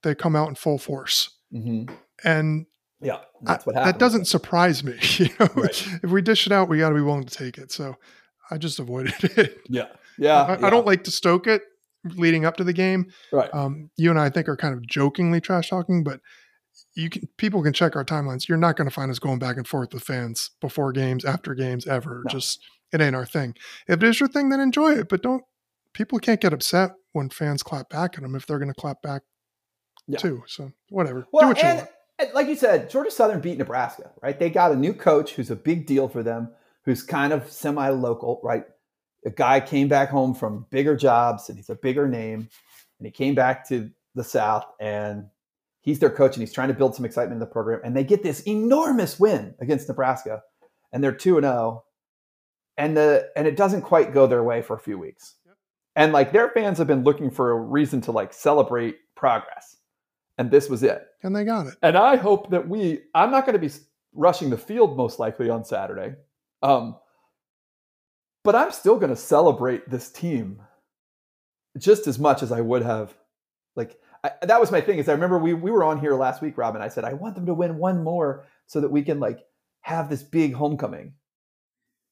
[0.03, 1.31] they come out in full force.
[1.53, 1.95] Mm-hmm.
[2.23, 2.67] And
[3.05, 3.75] yeah, that's what.
[3.75, 4.95] That doesn't surprise me.
[5.19, 5.89] You know, right.
[6.03, 7.71] if we dish it out, we got to be willing to take it.
[7.71, 7.97] So
[8.51, 9.61] I just avoided it.
[9.69, 9.87] Yeah,
[10.19, 10.67] yeah I, yeah.
[10.67, 11.63] I, don't like to stoke it
[12.05, 13.13] leading up to the game.
[13.33, 13.53] Right.
[13.55, 16.21] Um, you and I, I think are kind of jokingly trash talking, but
[16.95, 18.49] you can people can check our timelines.
[18.49, 21.55] You're not going to find us going back and forth with fans before games, after
[21.55, 22.23] games, ever.
[22.25, 22.31] No.
[22.31, 22.61] Just
[22.93, 23.55] it ain't our thing.
[23.89, 25.09] If it is your thing, then enjoy it.
[25.09, 25.43] But don't
[25.93, 29.03] people can't get upset when fans clap back at them if they're going to clap
[29.03, 29.23] back
[30.07, 30.19] yeah.
[30.19, 30.43] too.
[30.47, 31.27] So whatever.
[31.33, 31.91] Well, Do what you and, want.
[32.19, 34.39] And like you said, Georgia Southern beat Nebraska, right?
[34.39, 36.51] They got a new coach who's a big deal for them,
[36.85, 38.65] who's kind of semi-local, right?
[39.25, 42.49] a guy came back home from bigger jobs and he's a bigger name
[42.99, 45.27] and he came back to the south and
[45.81, 48.05] he's their coach and he's trying to build some excitement in the program and they
[48.05, 50.43] get this enormous win against nebraska
[50.93, 51.85] and they're 2 and 0
[52.77, 55.57] and the and it doesn't quite go their way for a few weeks yep.
[55.97, 59.79] and like their fans have been looking for a reason to like celebrate progress
[60.39, 63.45] and this was it and they got it and i hope that we i'm not
[63.45, 63.75] going to be
[64.13, 66.15] rushing the field most likely on saturday
[66.63, 66.97] um,
[68.45, 70.63] but I'm still going to celebrate this team
[71.79, 73.15] just as much as I would have.
[73.77, 74.99] Like I, that was my thing.
[74.99, 76.81] Is I remember we we were on here last week, Robin.
[76.81, 79.41] I said I want them to win one more so that we can like
[79.81, 81.15] have this big homecoming.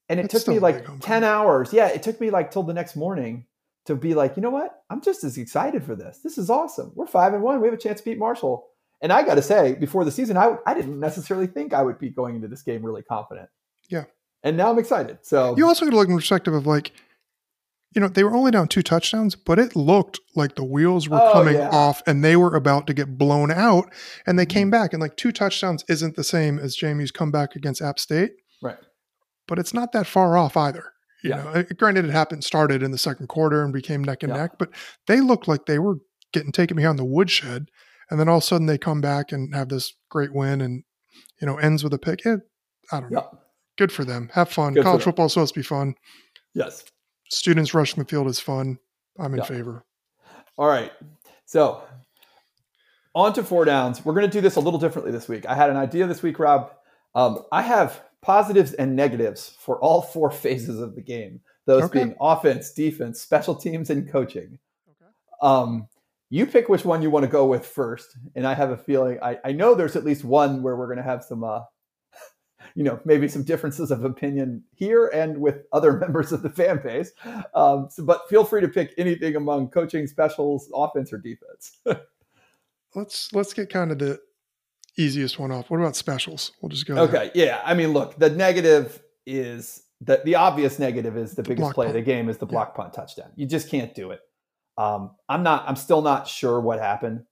[0.08, 1.72] And it That's took me like ten hours.
[1.72, 3.46] Yeah, it took me like till the next morning
[3.86, 4.82] to be like, you know what?
[4.90, 6.18] I'm just as excited for this.
[6.22, 6.92] This is awesome.
[6.94, 7.60] We're five and one.
[7.60, 8.68] We have a chance to beat Marshall.
[9.02, 11.98] And I got to say, before the season, I I didn't necessarily think I would
[11.98, 13.50] be going into this game really confident.
[13.88, 14.04] Yeah
[14.42, 15.18] and now I'm excited.
[15.22, 16.92] So you also got to look in perspective of like,
[17.94, 21.20] you know, they were only down two touchdowns, but it looked like the wheels were
[21.20, 21.68] oh, coming yeah.
[21.70, 23.92] off and they were about to get blown out,
[24.26, 24.50] and they mm-hmm.
[24.50, 24.92] came back.
[24.92, 28.78] And like two touchdowns isn't the same as JMU's comeback against App State, right?
[29.46, 30.92] But it's not that far off either.
[31.22, 31.42] You yeah.
[31.42, 34.42] know, granted, it happened started in the second quarter and became neck and yeah.
[34.42, 34.70] neck, but
[35.06, 35.98] they looked like they were
[36.32, 37.66] getting taken behind the woodshed,
[38.10, 40.84] and then all of a sudden they come back and have this great win, and
[41.40, 42.24] you know ends with a pick.
[42.26, 42.40] It,
[42.90, 43.38] I don't know
[43.78, 44.30] good for them.
[44.32, 44.74] Have fun.
[44.74, 45.94] Good College football is supposed to be fun.
[46.54, 46.84] Yes.
[47.30, 48.78] Students rushing the field is fun.
[49.18, 49.44] I'm in yeah.
[49.44, 49.84] favor.
[50.58, 50.92] All right.
[51.46, 51.82] So
[53.14, 54.04] on to four downs.
[54.04, 55.46] We're going to do this a little differently this week.
[55.46, 56.72] I had an idea this week, Rob.
[57.14, 61.40] Um, I have positives and negatives for all four phases of the game.
[61.66, 62.04] Those Okay.
[62.04, 64.58] being offense, defense, special teams, and coaching.
[64.88, 65.10] Okay.
[65.40, 65.88] Um,
[66.32, 69.18] you pick which one you want to go with first, and I have a feeling
[69.22, 71.60] I, I know there's at least one where we're going to have some, uh,
[72.74, 76.80] you know, maybe some differences of opinion here and with other members of the fan
[76.82, 77.12] base.
[77.54, 81.78] Um, so, but feel free to pick anything among coaching, specials, offense, or defense.
[82.94, 84.20] Let's let's get kind of the
[84.98, 85.70] easiest one off.
[85.70, 86.52] What about specials?
[86.60, 86.94] We'll just go.
[86.94, 87.04] there.
[87.04, 87.62] Okay, yeah.
[87.64, 91.86] I mean, look, the negative is the the obvious negative is the biggest block play
[91.86, 93.30] of the game is the block punt touchdown.
[93.34, 94.20] You just can't do it.
[94.82, 95.64] Um, I'm not.
[95.68, 97.24] I'm still not sure what happened.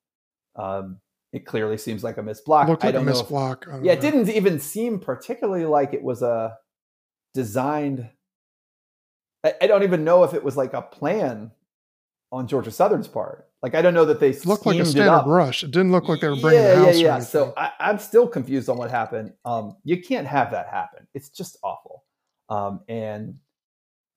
[0.57, 0.99] Um,
[1.33, 2.69] it clearly seems like a missed block.
[2.69, 3.13] Looked I like a don't know.
[3.13, 3.67] missed block.
[3.71, 6.57] I yeah, it didn't even seem particularly like it was a
[7.35, 8.09] designed.
[9.45, 11.51] I, I don't even know if it was like a plan
[12.31, 13.49] on Georgia Southern's part.
[13.63, 15.65] Like I don't know that they It looked like a schemed it standard rush.
[15.65, 16.97] It didn't look like they were bringing yeah, the house.
[16.97, 17.19] Yeah, yeah.
[17.21, 19.33] So I, I'm still confused on what happened.
[19.45, 21.07] Um, you can't have that happen.
[21.15, 22.05] It's just awful.
[22.49, 23.39] Um, and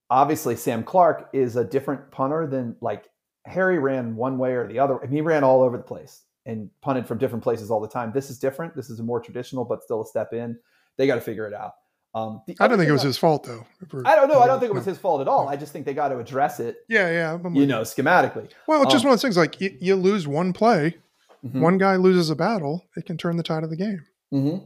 [0.10, 3.06] obviously, Sam Clark is a different punter than like
[3.46, 4.98] Harry ran one way or the other.
[5.00, 7.88] I mean, he ran all over the place and punted from different places all the
[7.88, 8.12] time.
[8.14, 8.76] This is different.
[8.76, 10.58] This is a more traditional, but still a step in.
[10.98, 11.74] They got to figure it out.
[12.16, 13.66] Um, I don't think it was his fault though.
[14.06, 14.40] I don't know.
[14.40, 15.50] I don't think it was his fault at all.
[15.50, 17.40] I just think they got to address it, Yeah, yeah.
[17.44, 18.52] I'm you know, schematically.
[18.68, 19.38] Well, it's just Um, one of those things.
[19.38, 20.98] Like you, you lose one play,
[21.44, 21.60] Mhm.
[21.62, 24.06] one guy loses a battle, it can turn the tide of the game.
[24.32, 24.58] hmm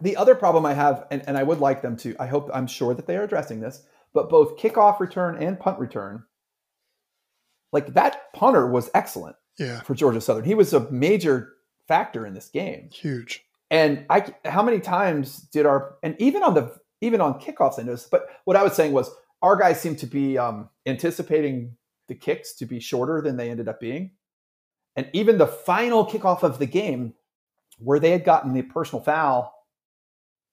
[0.00, 2.68] The other problem I have, and, and I would like them to, I hope, I'm
[2.68, 3.82] sure that they are addressing this,
[4.14, 6.22] but both kickoff return and punt return,
[7.72, 10.44] like that punter was excellent Yeah, for Georgia Southern.
[10.44, 11.52] He was a major
[11.86, 12.90] factor in this game.
[12.92, 13.44] huge.
[13.70, 17.82] And I, how many times did our, and even on the, even on kickoffs, I
[17.82, 19.10] noticed, but what I was saying was
[19.42, 21.76] our guys seemed to be um, anticipating
[22.08, 24.12] the kicks to be shorter than they ended up being.
[24.96, 27.12] And even the final kickoff of the game,
[27.78, 29.54] where they had gotten the personal foul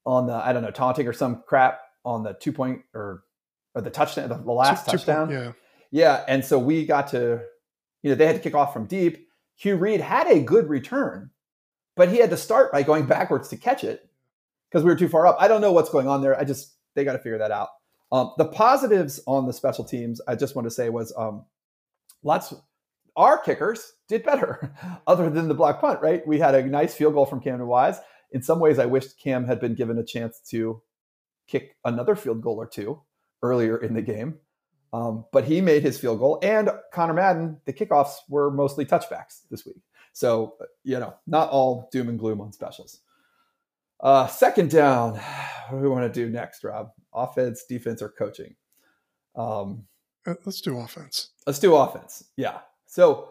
[0.06, 3.24] on the, I don't know, taunting or some crap on the two point or,
[3.74, 5.28] or the touchdown, the, last Two- two touchdown.
[5.28, 5.52] point- yeah,
[5.96, 7.42] Yeah, and so we got to,
[8.04, 9.30] you know, they had to kick off from deep.
[9.56, 11.30] Hugh Reed had a good return,
[11.96, 14.10] but he had to start by going backwards to catch it
[14.70, 15.38] because we were too far up.
[15.40, 16.38] I don't know what's going on there.
[16.38, 17.70] I just they got to figure that out.
[18.12, 21.46] Um, the positives on the special teams, I just want to say was um,
[22.24, 22.54] lots.
[23.16, 24.76] Our kickers did better,
[25.08, 26.02] other than the block punt.
[26.02, 28.02] Right, we had a nice field goal from Camden Wise.
[28.34, 30.82] In some ways, I wished Cam had been given a chance to
[31.48, 33.02] kick another field goal or two
[33.42, 34.40] earlier in the game.
[34.96, 39.42] Um, but he made his field goal, and Connor Madden, the kickoffs were mostly touchbacks
[39.52, 39.82] this week.
[40.14, 43.02] So, you know, not all doom and gloom on specials.
[44.00, 45.14] Uh, second down,
[45.70, 46.92] what do we want to do next, Rob?
[47.14, 48.56] Offense, defense, or coaching?
[49.36, 49.86] Um,
[50.26, 51.32] Uh, let's do offense.
[51.46, 52.24] let's do offense.
[52.38, 52.60] Yeah.
[52.86, 53.30] So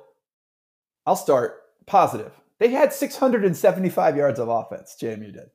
[1.07, 2.33] I'll start positive.
[2.59, 5.50] They had 675 yards of offense, JMU did.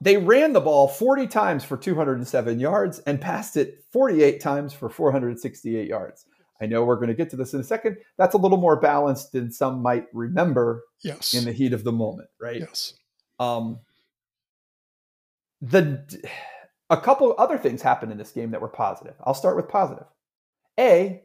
[0.00, 4.88] They ran the ball 40 times for 207 yards and passed it 48 times for
[4.88, 6.26] 468 yards.
[6.60, 7.96] I know we're going to get to this in a second.
[8.16, 11.32] That's a little more balanced than some might remember Yes.
[11.34, 12.58] in the heat of the moment, right?
[12.60, 12.94] yes.
[13.38, 13.78] Um,
[15.60, 16.04] the
[16.90, 19.14] a couple other things happened in this game that were positive.
[19.24, 20.06] I'll start with positive.
[20.78, 21.22] A,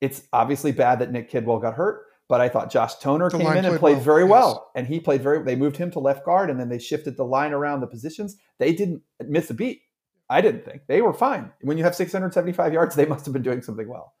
[0.00, 3.46] it's obviously bad that Nick Kidwell got hurt, but I thought Josh Toner The came
[3.48, 4.30] in and played played well, very yes.
[4.30, 5.42] well, and he played very.
[5.42, 8.36] They moved him to left guard, and then they shifted the line around the positions.
[8.58, 9.82] They didn't miss a beat.
[10.30, 11.50] I didn't think they were fine.
[11.62, 14.14] When you have 675 yards, they must have been doing something well.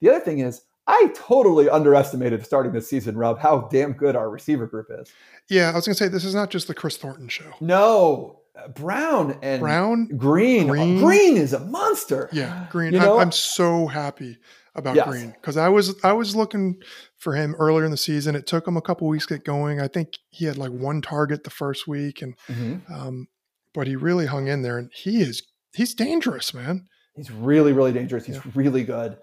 [0.00, 4.30] The other thing is, I totally underestimated starting this season, Rob, how damn good our
[4.30, 5.12] receiver group is.
[5.48, 7.52] Yeah, I was gonna say this is not just the Kris Thornton show.
[7.60, 8.40] No,
[8.74, 10.66] Brown and Brown, Green.
[10.68, 10.98] Green.
[10.98, 12.28] Green is a monster.
[12.32, 12.92] yeah, Green.
[12.92, 14.38] You I'm- know- I'm, so happy
[14.74, 15.08] about Yes.
[15.08, 16.80] Green because I was I was looking
[17.16, 18.34] for him earlier in the season.
[18.36, 19.80] It took him a couple weeks to get going.
[19.80, 22.90] I think he had like one target the first week, and Mhm.
[22.90, 23.28] um,
[23.74, 25.42] but he really hung in there, and he is
[25.74, 26.86] he's dangerous, man.
[27.14, 28.24] He's really, really dangerous.
[28.26, 29.16] He's really good.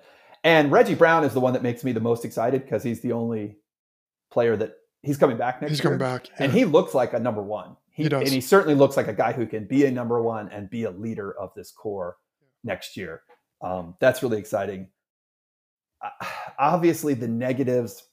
[0.44, 3.14] And Reggie Brown is the one that makes me the most excited because he's the
[3.14, 3.58] only
[4.32, 5.84] player that he's coming back next He's year.
[5.98, 7.78] coming back, And he looks like a number one.
[7.96, 8.22] He, He does.
[8.24, 10.84] And he certainly looks like a guy who can be a number one and be
[10.84, 12.18] a leader of this core
[12.64, 13.22] next year.
[13.62, 14.90] Um, that's really exciting.
[16.04, 16.26] Uh,
[16.60, 18.04] obviously, the negatives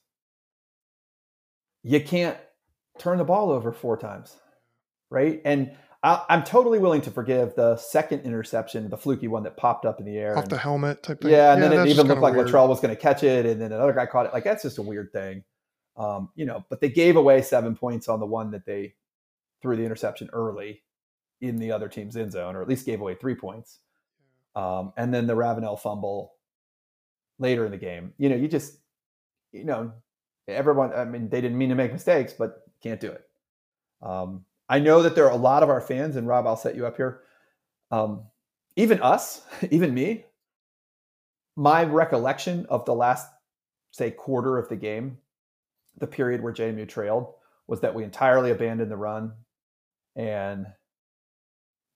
[1.83, 2.39] you can't
[2.99, 4.37] turn the ball over four times,
[5.11, 5.43] right?
[5.45, 9.85] And I, I'm totally willing to forgive the second interception, the fluky one that popped
[9.85, 10.37] up in the air.
[10.37, 11.31] off and- the helmet type thing.
[11.33, 12.49] yeah, and then it even looked like weird.
[12.49, 14.33] Latrell was going to catch it, and then another guy caught it.
[14.33, 15.43] Like that's just a weird thing,
[15.97, 16.65] um, you know.
[16.71, 18.95] But they gave away seven points on the one that they
[19.63, 20.83] threw the interception early
[21.41, 23.79] in the other team's end zone, or at least gave away three points.
[24.55, 26.35] Um, and then the Ravenel fumble
[27.39, 28.13] later in the game.
[28.19, 28.79] You know, you just,
[29.53, 29.93] you know,
[30.47, 30.93] everyone.
[30.95, 33.25] I mean, they didn't mean to make mistakes, but can't do it.
[34.03, 36.77] Um, I know that there are a lot of our fans, and Rob, I'll set
[36.77, 37.21] you up here.
[37.91, 38.25] Um,
[38.77, 40.25] even us, even me,
[41.57, 43.29] my recollection of the last,
[43.91, 45.19] say, quarter of the game,
[45.99, 47.33] the period where JMU trailed,
[47.67, 49.33] was that we entirely abandoned the run
[50.17, 50.67] and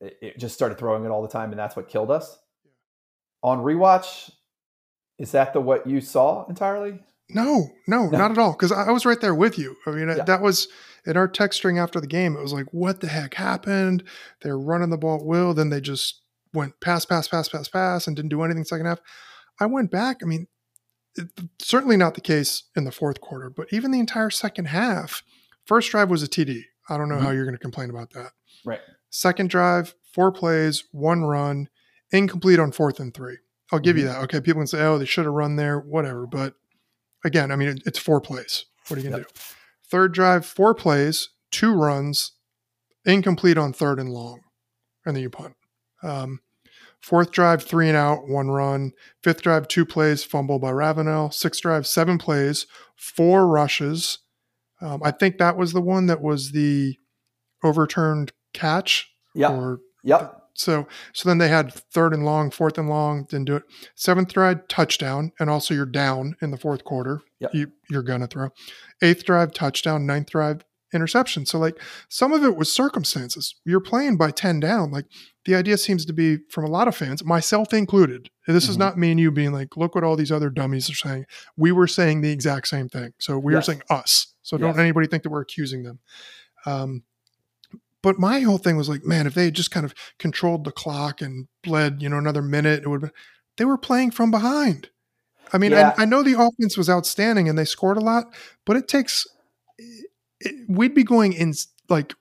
[0.00, 2.38] it, it just started throwing it all the time, and that's what killed us.
[3.42, 4.30] On rewatch,
[5.18, 7.00] is that the what you saw entirely?
[7.28, 8.18] No, no, no.
[8.18, 8.52] not at all.
[8.52, 9.76] Because I, I, was right there with you.
[9.86, 10.24] I mean, yeah.
[10.24, 10.68] that was
[11.04, 12.36] in our text string after the game.
[12.36, 14.04] It was like, what the heck happened?
[14.42, 15.52] They're running the ball at will.
[15.52, 19.00] Then they just went pass, pass, pass, pass, pass, and didn't do anything second half.
[19.60, 20.18] I went back.
[20.22, 20.46] I mean,
[21.16, 21.28] it,
[21.60, 25.22] certainly not the case in the fourth quarter, but even the entire second half,
[25.64, 26.62] first drive was a TD.
[26.88, 27.24] I don't know mm-hmm.
[27.24, 28.32] how you're going to complain about that.
[28.64, 28.80] Right.
[29.10, 31.68] Second drive, four plays, one run,
[32.12, 33.38] incomplete on fourth and three.
[33.72, 34.06] I'll give mm-hmm.
[34.06, 34.22] you that.
[34.22, 34.40] Okay.
[34.40, 36.26] People can say, oh, they should have run there, whatever.
[36.26, 36.54] But
[37.24, 38.66] again, I mean, it's four plays.
[38.88, 39.34] What are you going to yep.
[39.34, 39.40] do?
[39.88, 42.32] Third drive, four plays, two runs,
[43.04, 44.40] incomplete on third and long.
[45.04, 45.54] And then you punt.
[46.02, 46.40] Um,
[47.00, 48.92] fourth drive, three and out, one run.
[49.22, 51.30] Fifth drive, two plays, fumble by Ravenel.
[51.30, 54.18] Sixth drive, seven plays, four rushes.
[54.80, 56.96] Um, I think that was the one that was the
[57.64, 59.10] overturned catch.
[59.34, 59.76] Yeah.
[60.04, 60.42] Yep.
[60.54, 63.64] So so then they had third and long, fourth and long, didn't do it.
[63.94, 67.20] Seventh drive touchdown, and also you're down in the fourth quarter.
[67.40, 67.54] Yep.
[67.54, 68.48] You, you're gonna throw.
[69.02, 71.46] Eighth drive touchdown, ninth drive interception.
[71.46, 73.54] So like some of it was circumstances.
[73.64, 74.90] You're playing by ten down.
[74.90, 75.06] Like
[75.44, 78.30] the idea seems to be from a lot of fans, myself included.
[78.46, 78.70] This mm-hmm.
[78.70, 81.26] is not me and you being like, look what all these other dummies are saying.
[81.56, 83.12] We were saying the exact same thing.
[83.18, 83.62] So we yes.
[83.62, 84.34] are saying us.
[84.42, 85.98] So don't anybody think that we're accusing them.
[86.66, 87.02] Um,
[88.02, 90.70] but my whole thing was like, man, if they had just kind of controlled the
[90.70, 93.00] clock and bled, you know, another minute, it would.
[93.02, 93.08] Be,
[93.56, 94.90] they were playing from behind.
[95.52, 95.94] I mean, yeah.
[95.98, 98.26] I, I, know the offense was outstanding and they scored a lot,
[98.64, 99.26] but it takes.
[100.40, 101.54] It, we'd be going in
[101.88, 102.14] like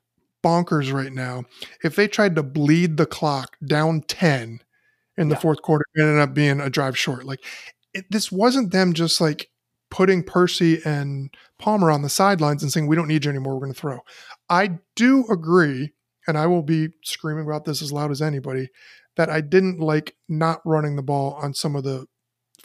[0.43, 1.43] bonkers right now
[1.83, 4.59] if they tried to bleed the clock down ten
[5.17, 5.39] in the yeah.
[5.39, 5.85] fourth quarter.
[5.95, 7.25] It ended up being a drive short.
[7.25, 7.43] Like
[7.93, 9.49] it, this wasn't them just like
[9.89, 13.53] putting Percy and Palmer on the sidelines and saying, we don't need you anymore.
[13.53, 13.99] We're going to throw.
[14.49, 15.93] I do agree,
[16.27, 18.69] and I will be screaming about this as loud as anybody,
[19.15, 22.07] that I didn't like not running the ball on some of the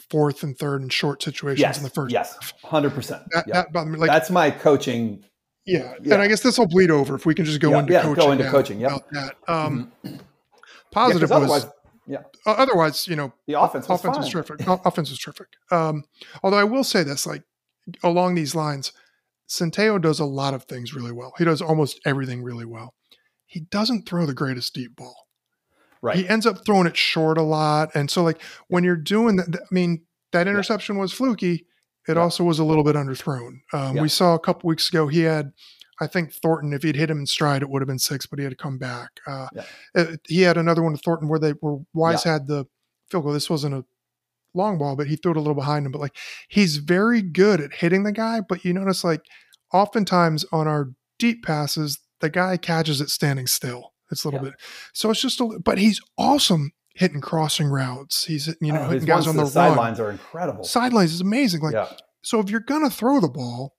[0.09, 2.11] fourth and third and short situations yes, in the first.
[2.11, 3.23] Yes, hundred percent.
[3.31, 3.71] That, yep.
[3.71, 5.23] that Like, That's my coaching.
[5.71, 5.93] Yeah.
[6.01, 6.13] yeah.
[6.13, 8.01] and I guess this will bleed over if we can just go yeah, into yeah,
[8.01, 8.23] coaching.
[8.23, 8.79] Go into coaching.
[8.79, 8.97] Yeah.
[9.11, 9.35] That.
[9.47, 10.17] Um, mm-hmm.
[10.91, 11.67] Positive was.
[12.07, 12.23] Yeah.
[12.45, 14.23] Otherwise, you know, the offense was offense fine.
[14.23, 14.67] was terrific.
[14.67, 15.47] offense was terrific.
[15.71, 16.03] Um,
[16.43, 17.43] although I will say this, like
[18.03, 18.91] along these lines,
[19.47, 21.33] Centeio does a lot of things really well.
[21.37, 22.95] He does almost everything really well.
[23.45, 25.15] He doesn't throw the greatest deep ball.
[26.01, 26.17] Right.
[26.17, 27.91] He ends up throwing it short a lot.
[27.93, 31.01] And so, like, when you're doing that, I mean, that interception yeah.
[31.01, 31.67] was fluky.
[32.07, 32.21] It yeah.
[32.21, 33.59] also was a little bit underthrown.
[33.73, 34.01] Um, yeah.
[34.01, 35.51] We saw a couple weeks ago, he had,
[35.99, 38.39] I think, Thornton, if he'd hit him in stride, it would have been six, but
[38.39, 39.09] he had to come back.
[39.27, 39.47] Uh,
[39.93, 42.65] it, he had another one to Thornton where they were, Wise had the
[43.09, 43.33] field goal.
[43.33, 43.85] This wasn't a
[44.53, 45.91] long ball, but he threw it a little behind him.
[45.91, 46.15] But like
[46.49, 48.41] he's very good at hitting the guy.
[48.41, 49.21] But you notice like
[49.73, 53.93] oftentimes on our deep passes, the guy catches it standing still.
[54.11, 54.51] It's a little yeah.
[54.51, 54.59] bit.
[54.93, 58.25] So it's just a but he's awesome hitting crossing routes.
[58.25, 60.63] He's you know oh, hitting guys on the, the sidelines are incredible.
[60.63, 61.61] Sidelines is amazing.
[61.61, 61.89] Like yeah.
[62.21, 63.75] so if you're gonna throw the ball,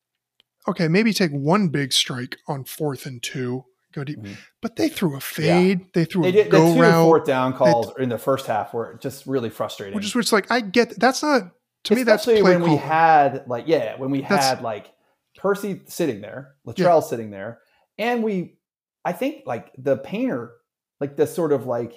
[0.69, 4.19] okay, maybe take one big strike on fourth and two go deep.
[4.19, 4.35] Mm-hmm.
[4.61, 5.81] But they threw a fade.
[5.81, 5.87] Yeah.
[5.95, 7.05] They threw they a did, go the two route.
[7.05, 9.95] fourth down calls in the first half were just really frustrating.
[9.95, 11.53] Which is which like I get that's not
[11.85, 12.41] to Especially me.
[12.41, 14.93] That's when we had like yeah when we that's, had like
[15.37, 17.01] Percy sitting there, Latrele yeah.
[17.01, 17.61] sitting there,
[17.99, 18.57] and we
[19.05, 20.53] I think like the painter
[21.01, 21.95] like the sort of like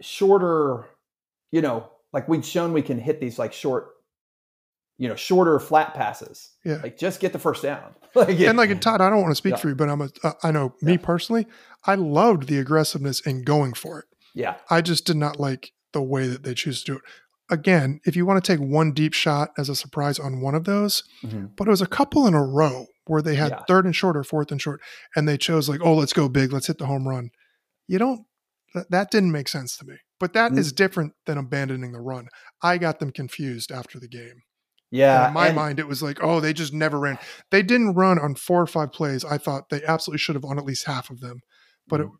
[0.00, 0.86] shorter
[1.50, 3.90] you know like we'd shown we can hit these like short
[5.00, 6.50] you know, shorter flat passes.
[6.62, 6.78] Yeah.
[6.82, 7.94] Like just get the first down.
[8.14, 9.56] like, and like Todd, I don't want to speak yeah.
[9.56, 10.98] for you, but I'm a, uh, I know me yeah.
[11.02, 11.46] personally,
[11.86, 14.04] I loved the aggressiveness and going for it.
[14.34, 14.56] Yeah.
[14.68, 17.02] I just did not like the way that they choose to do it.
[17.50, 20.64] Again, if you want to take one deep shot as a surprise on one of
[20.64, 21.46] those, mm-hmm.
[21.56, 23.62] but it was a couple in a row where they had yeah.
[23.66, 24.82] third and short or fourth and short,
[25.16, 27.30] and they chose like, oh, let's go big, let's hit the home run.
[27.88, 28.26] You don't.
[28.74, 29.96] That didn't make sense to me.
[30.18, 30.60] But that mm-hmm.
[30.60, 32.28] is different than abandoning the run.
[32.62, 34.42] I got them confused after the game.
[34.90, 35.20] Yeah.
[35.20, 37.18] And in my and, mind, it was like, oh, they just never ran.
[37.50, 39.24] They didn't run on four or five plays.
[39.24, 41.40] I thought they absolutely should have on at least half of them.
[41.88, 42.14] But mm-hmm.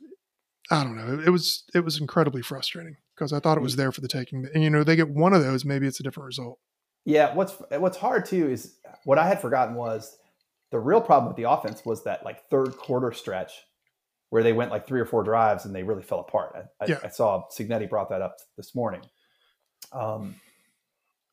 [0.71, 1.21] I don't know.
[1.25, 4.47] It was it was incredibly frustrating because I thought it was there for the taking.
[4.55, 6.59] And you know, they get one of those, maybe it's a different result.
[7.05, 7.35] Yeah.
[7.35, 10.17] What's what's hard too is what I had forgotten was
[10.71, 13.53] the real problem with the offense was that like third quarter stretch
[14.31, 16.55] where they went like three or four drives and they really fell apart.
[16.81, 16.99] I, yeah.
[17.03, 19.03] I, I saw Cignetti brought that up this morning.
[19.93, 20.37] Um,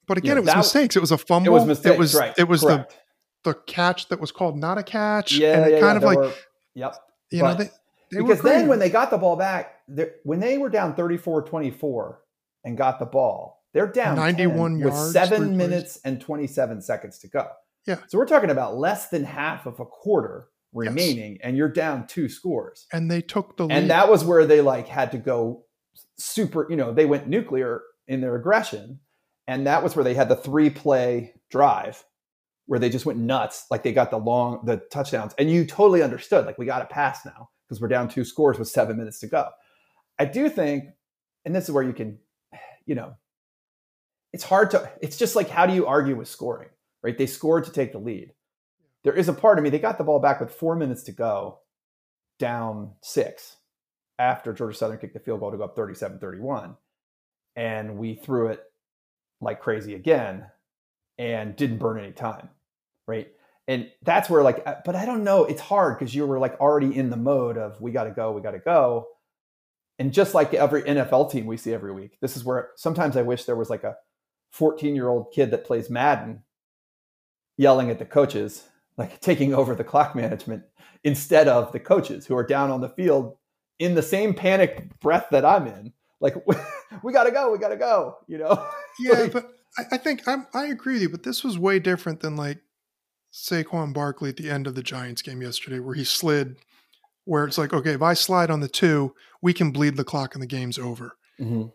[0.07, 0.95] but again, it was mistakes.
[0.95, 1.47] It was a fumble.
[1.47, 1.95] It was mistakes.
[1.95, 2.33] It was right.
[2.37, 2.97] it was Correct.
[3.43, 5.33] the the catch that was called not a catch.
[5.33, 6.33] Yeah, and it yeah, kind yeah, of like were,
[6.73, 6.95] yep.
[7.29, 7.69] You but, know, they,
[8.11, 9.81] they because then when they got the ball back,
[10.23, 12.15] when they were down 34-24
[12.63, 17.27] and got the ball, they're down 91 yards with seven minutes and 27 seconds to
[17.27, 17.49] go.
[17.85, 17.97] Yeah.
[18.07, 20.47] So we're talking about less than half of a quarter
[20.77, 21.41] remaining, yes.
[21.43, 22.87] and you're down two scores.
[22.93, 23.75] And they took the lead.
[23.75, 25.65] And that was where they like had to go
[26.17, 28.99] super, you know, they went nuclear in their aggression.
[29.47, 32.03] And that was where they had the three play drive
[32.65, 33.65] where they just went nuts.
[33.71, 35.33] Like they got the long, the touchdowns.
[35.37, 38.59] And you totally understood, like, we got to pass now because we're down two scores
[38.59, 39.49] with seven minutes to go.
[40.19, 40.85] I do think,
[41.45, 42.19] and this is where you can,
[42.85, 43.15] you know,
[44.33, 46.69] it's hard to, it's just like, how do you argue with scoring,
[47.01, 47.17] right?
[47.17, 48.33] They scored to take the lead.
[49.07, 51.13] There is a part of me, they got the ball back with four minutes to
[51.13, 51.59] go,
[52.39, 53.55] down six
[54.19, 56.75] after Georgia Southern kicked the field goal to go up 37 31.
[57.55, 58.61] And we threw it
[59.39, 60.47] like crazy again
[61.17, 62.49] and didn't burn any time.
[63.07, 63.29] Right.
[63.69, 65.45] And that's where, like, uh, but I don't know.
[65.45, 68.33] It's hard because you were like already in the mode of we got to go,
[68.33, 69.07] we got to go.
[69.99, 73.21] And just like every NFL team we see every week, this is where sometimes I
[73.21, 73.95] wish there was like a
[74.51, 76.43] 14 year old kid that plays Madden
[77.55, 78.67] yelling at the coaches,
[78.97, 80.63] like taking over the clock management
[81.03, 83.37] instead of the coaches who are down on the field
[83.79, 85.93] in the same panic breath that I'm in.
[86.19, 86.35] Like,
[87.03, 88.67] we got to go, we got to go, you know?
[88.99, 89.51] Yeah, like, but
[89.91, 92.57] I think I'm, I agree with you, but this was way different than like
[93.31, 96.55] Saquon Barkley at the end of the Giants game yesterday, where he slid,
[97.25, 100.33] where it's like, okay, if I slide on the two, we can bleed the clock
[100.33, 101.15] and the game's over.
[101.39, 101.65] Mm-hmm.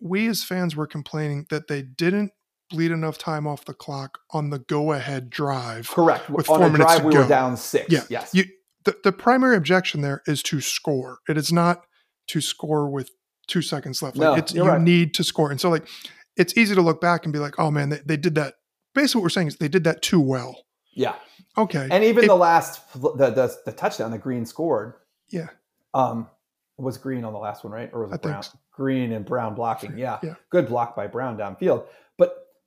[0.00, 2.32] We as fans were complaining that they didn't
[2.70, 5.88] bleed enough time off the clock on the go-ahead drive.
[5.88, 6.30] Correct.
[6.30, 7.22] With on four minutes drive, to we go.
[7.22, 7.92] were down six.
[7.92, 8.04] Yeah.
[8.08, 8.30] Yes.
[8.32, 8.44] You,
[8.84, 11.18] the, the primary objection there is to score.
[11.28, 11.84] It is not
[12.28, 13.10] to score with
[13.46, 14.16] two seconds left.
[14.16, 14.80] Like no, it's you right.
[14.80, 15.50] need to score.
[15.50, 15.86] And so like
[16.36, 18.54] it's easy to look back and be like, oh man, they, they did that.
[18.94, 20.64] Basically what we're saying is they did that too well.
[20.92, 21.16] Yeah.
[21.58, 21.88] Okay.
[21.90, 24.94] And even it, the last the, the, the touchdown that Green scored.
[25.28, 25.48] Yeah.
[25.92, 26.28] Um
[26.78, 27.90] was Green on the last one, right?
[27.92, 28.42] Or was it I Brown?
[28.42, 28.52] So.
[28.72, 29.98] Green and Brown blocking.
[29.98, 30.18] Yeah.
[30.22, 30.34] yeah.
[30.48, 31.84] Good block by Brown downfield.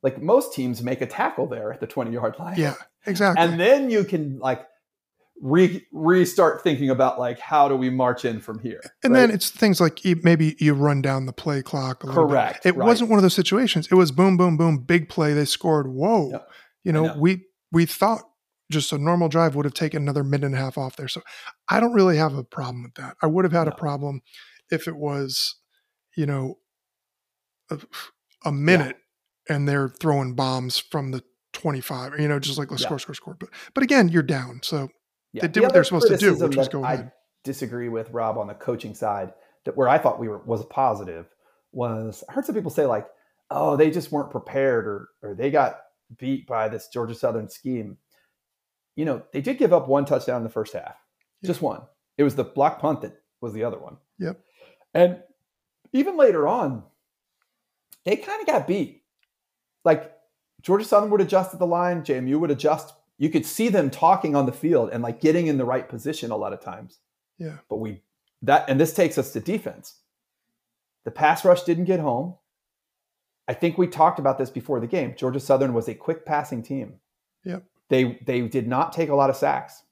[0.04, 2.56] Like most teams make a tackle there at the 20 yard line.
[2.56, 2.74] Yeah,
[3.06, 3.42] exactly.
[3.42, 4.64] And then you can like
[5.40, 9.20] re- restart thinking about like how do we march in from here and right?
[9.20, 12.74] then it's things like maybe you run down the play clock correct bit.
[12.74, 12.86] it right.
[12.86, 16.40] wasn't one of those situations it was boom boom boom big play they scored whoa
[16.82, 18.22] you know, know, we we thought
[18.70, 21.20] just a normal drive would have taken another minute and a half off there so
[21.68, 23.72] i don't really have a problem with that i would have had no.
[23.72, 24.20] a problem
[24.70, 25.56] if it was
[26.16, 26.58] you know
[27.70, 27.78] a,
[28.44, 29.03] a minute yeah.
[29.48, 31.22] And they're throwing bombs from the
[31.52, 32.88] 25 you know just like let's yeah.
[32.88, 34.88] score score score but but again you're down so
[35.34, 35.42] yeah.
[35.42, 37.00] They did the what they're supposed to do, which was go ahead.
[37.00, 39.34] I disagree with Rob on the coaching side.
[39.64, 41.26] That where I thought we were was positive
[41.72, 43.08] was I heard some people say like,
[43.50, 45.80] oh, they just weren't prepared or or they got
[46.18, 47.98] beat by this Georgia Southern scheme.
[48.94, 50.94] You know, they did give up one touchdown in the first half,
[51.42, 51.48] yeah.
[51.48, 51.82] just one.
[52.16, 53.96] It was the block punt that was the other one.
[54.20, 54.40] Yep.
[54.94, 55.18] And
[55.92, 56.84] even later on,
[58.04, 59.02] they kind of got beat.
[59.84, 60.12] Like
[60.62, 64.34] Georgia Southern would adjust at the line, JMU would adjust you could see them talking
[64.34, 66.98] on the field and like getting in the right position a lot of times.
[67.38, 67.58] Yeah.
[67.68, 68.02] But we
[68.42, 70.00] that and this takes us to defense.
[71.04, 72.34] The pass rush didn't get home.
[73.46, 75.14] I think we talked about this before the game.
[75.16, 76.94] Georgia Southern was a quick passing team.
[77.44, 77.64] Yep.
[77.90, 79.82] They they did not take a lot of sacks.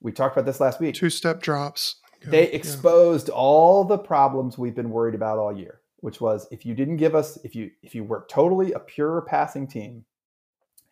[0.00, 0.94] We talked about this last week.
[0.94, 1.96] Two step drops.
[2.26, 3.34] They exposed yeah.
[3.34, 7.14] all the problems we've been worried about all year, which was if you didn't give
[7.14, 10.04] us if you if you were totally a pure passing team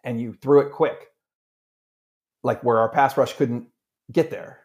[0.04, 1.08] and you threw it quick,
[2.42, 3.68] like where our pass rush couldn't
[4.10, 4.60] get there.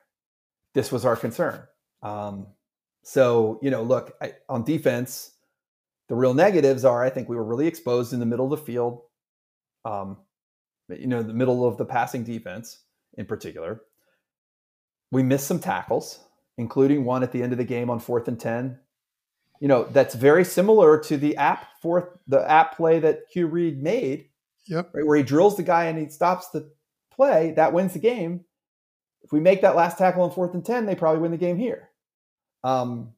[0.73, 1.63] This was our concern.
[2.01, 2.47] Um,
[3.03, 5.31] so, you know, look, I, on defense,
[6.07, 8.65] the real negatives are I think we were really exposed in the middle of the
[8.65, 9.01] field,
[9.83, 10.15] um,
[10.87, 12.83] you know, the middle of the passing defense
[13.17, 13.81] in particular.
[15.11, 16.21] We missed some tackles,
[16.57, 18.79] including one at the end of the game on fourth and 10.
[19.59, 23.81] You know, that's very similar to the app fourth, the app play that Q Reed
[23.81, 24.29] made.
[24.67, 24.91] Yep.
[24.93, 26.69] Right, where he drills the guy and he stops the
[27.11, 28.45] play, that wins the game.
[29.23, 31.57] If we make that last tackle on fourth and 10, they probably win the game
[31.57, 31.89] here.
[32.63, 33.13] Um,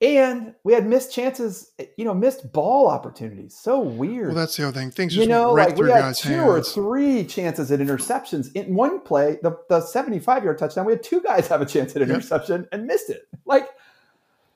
[0.00, 3.56] and we had missed chances, you know, missed ball opportunities.
[3.56, 4.28] So weird.
[4.28, 4.90] Well, that's the other thing.
[4.90, 6.48] Things just you know, right like we had two hands.
[6.48, 9.38] or three chances at interceptions in one play.
[9.42, 12.08] The the seventy five yard touchdown, we had two guys have a chance at an
[12.08, 12.16] yep.
[12.16, 13.22] interception and missed it.
[13.46, 13.68] Like,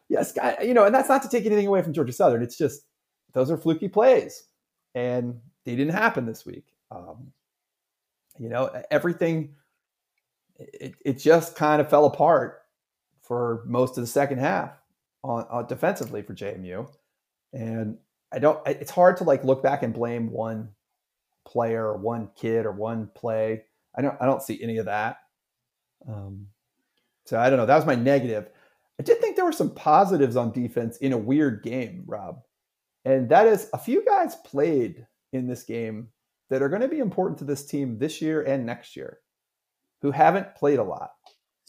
[0.08, 2.42] yes, guy, you know, and that's not to take anything away from Georgia Southern.
[2.42, 2.82] It's just
[3.34, 4.44] those are fluky plays,
[4.94, 6.66] and they didn't happen this week.
[6.90, 7.32] Um,
[8.38, 9.54] you know, everything
[10.58, 12.62] it, it just kind of fell apart
[13.22, 14.72] for most of the second half
[15.22, 16.88] on, on defensively for JMU.
[17.52, 17.98] And
[18.32, 20.70] I don't it's hard to like look back and blame one
[21.46, 23.64] player or one kid or one play.
[23.96, 25.18] I don't I don't see any of that.
[26.08, 26.48] Um,
[27.26, 27.66] So I don't know.
[27.66, 28.50] That was my negative.
[28.98, 32.40] I did think there were some positives on defense in a weird game, Rob.
[33.04, 36.08] And that is a few guys played in this game
[36.50, 39.18] that are going to be important to this team this year and next year
[40.02, 41.10] who haven't played a lot.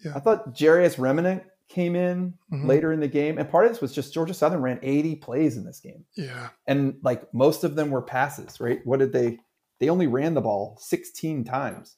[0.03, 0.13] Yeah.
[0.15, 2.67] I thought Jarius Reimonenq came in mm-hmm.
[2.67, 3.37] later in the game.
[3.37, 6.03] And part of this was just Georgia Southern ran 80 plays in this game.
[6.15, 6.49] Yeah.
[6.67, 8.79] And like most of them were passes, right?
[8.85, 9.39] What did they
[9.79, 11.95] they only ran the ball 16 times.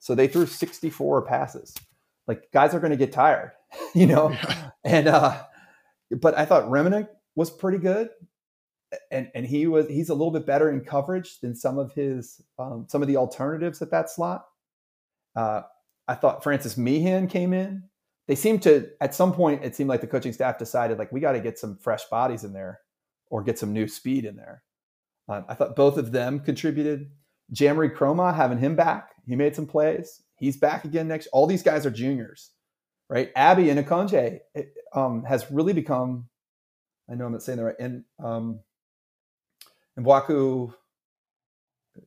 [0.00, 1.74] So they threw 64 passes.
[2.26, 3.52] Like guys are going to get tired,
[3.94, 4.30] you know?
[4.30, 4.70] Yeah.
[4.84, 5.42] And uh
[6.10, 8.10] but I thought Reimonenq was pretty good.
[9.10, 12.42] And and he was he's a little bit better in coverage than some of his
[12.58, 14.44] um, some of the alternatives at that slot.
[15.34, 15.62] Uh,
[16.06, 17.84] I thought Francis Meehan came in
[18.28, 21.20] they seemed to at some point it seemed like the coaching staff decided like we
[21.20, 22.80] got to get some fresh bodies in there
[23.30, 24.62] or get some new speed in there
[25.28, 27.10] um, i thought both of them contributed
[27.52, 31.62] Jamree Kromah having him back he made some plays he's back again next all these
[31.62, 32.50] guys are juniors
[33.12, 34.40] right abby and akonje
[34.94, 36.26] um, has really become
[37.10, 38.60] i know i'm not saying that right and um
[39.98, 40.72] Mbwaku,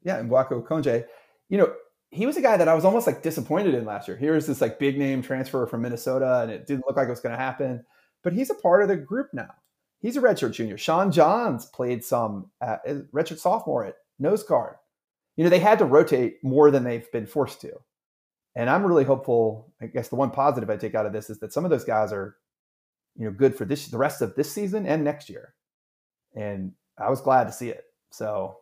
[0.03, 1.05] yeah Mbwaku Okonje
[1.49, 1.71] you know
[2.15, 4.15] he was a guy that I was almost like disappointed in last year.
[4.15, 7.19] Here's this like big name transfer from Minnesota, and it didn't look like it was
[7.19, 7.83] going to happen.
[8.23, 9.53] But he's a part of the group now.
[9.99, 10.77] He's a redshirt junior.
[10.77, 14.75] Sean Johns played some at, redshirt sophomore at nose guard.
[15.35, 17.73] You know, they had to rotate more than they've been forced to.
[18.55, 19.73] And I'm really hopeful.
[19.81, 21.83] I guess the one positive I take out of this is that some of those
[21.83, 22.37] guys are,
[23.15, 25.53] you know, good for this the rest of this season and next year.
[26.35, 27.83] And I was glad to see it.
[28.11, 28.57] So,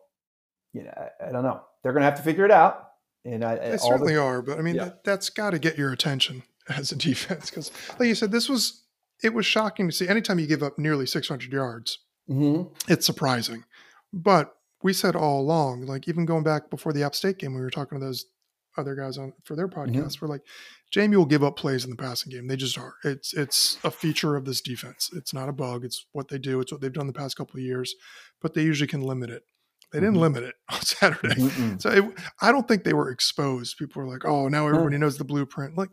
[0.72, 1.62] you know, I, I don't know.
[1.82, 2.84] They're going to have to figure it out
[3.24, 4.90] and I, they certainly the, are, but I mean, yeah.
[5.04, 8.48] that, has got to get your attention as a defense because, like you said, this
[8.48, 8.82] was
[9.22, 10.08] it was shocking to see.
[10.08, 12.72] Anytime you give up nearly 600 yards, mm-hmm.
[12.92, 13.64] it's surprising.
[14.12, 17.60] But we said all along, like even going back before the App State game, we
[17.60, 18.26] were talking to those
[18.76, 19.80] other guys on for their mm-hmm.
[19.80, 20.16] podcast.
[20.16, 20.26] Mm-hmm.
[20.26, 20.42] We're like,
[20.94, 22.46] JMU will give up plays in the passing game.
[22.46, 22.94] They just are.
[23.04, 25.10] It's it's a feature of this defense.
[25.14, 25.84] It's not a bug.
[25.84, 26.60] It's what they do.
[26.60, 27.94] It's what they've done the past couple of years.
[28.40, 29.42] But they usually can limit it.
[29.92, 30.22] They didn't mm-hmm.
[30.22, 31.34] limit it on Saturday.
[31.34, 31.80] Mm-mm.
[31.80, 32.04] So it,
[32.40, 33.76] I don't think they were exposed.
[33.78, 35.90] People were like, "Oh, now everybody knows the blueprint." Like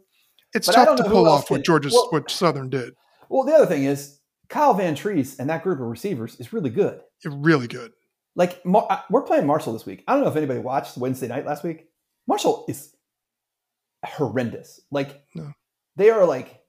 [0.53, 2.93] it's but tough to pull off what Georgia, well, what Southern did.
[3.29, 4.19] Well, the other thing is
[4.49, 7.01] Kyle Vantrease and that group of receivers is really good.
[7.25, 7.91] really good.
[8.36, 10.03] Like we're playing Marshall this week.
[10.07, 11.88] I don't know if anybody watched Wednesday night last week.
[12.28, 12.95] Marshall is
[14.05, 14.82] horrendous.
[14.91, 15.53] Like no.
[15.95, 16.61] they are like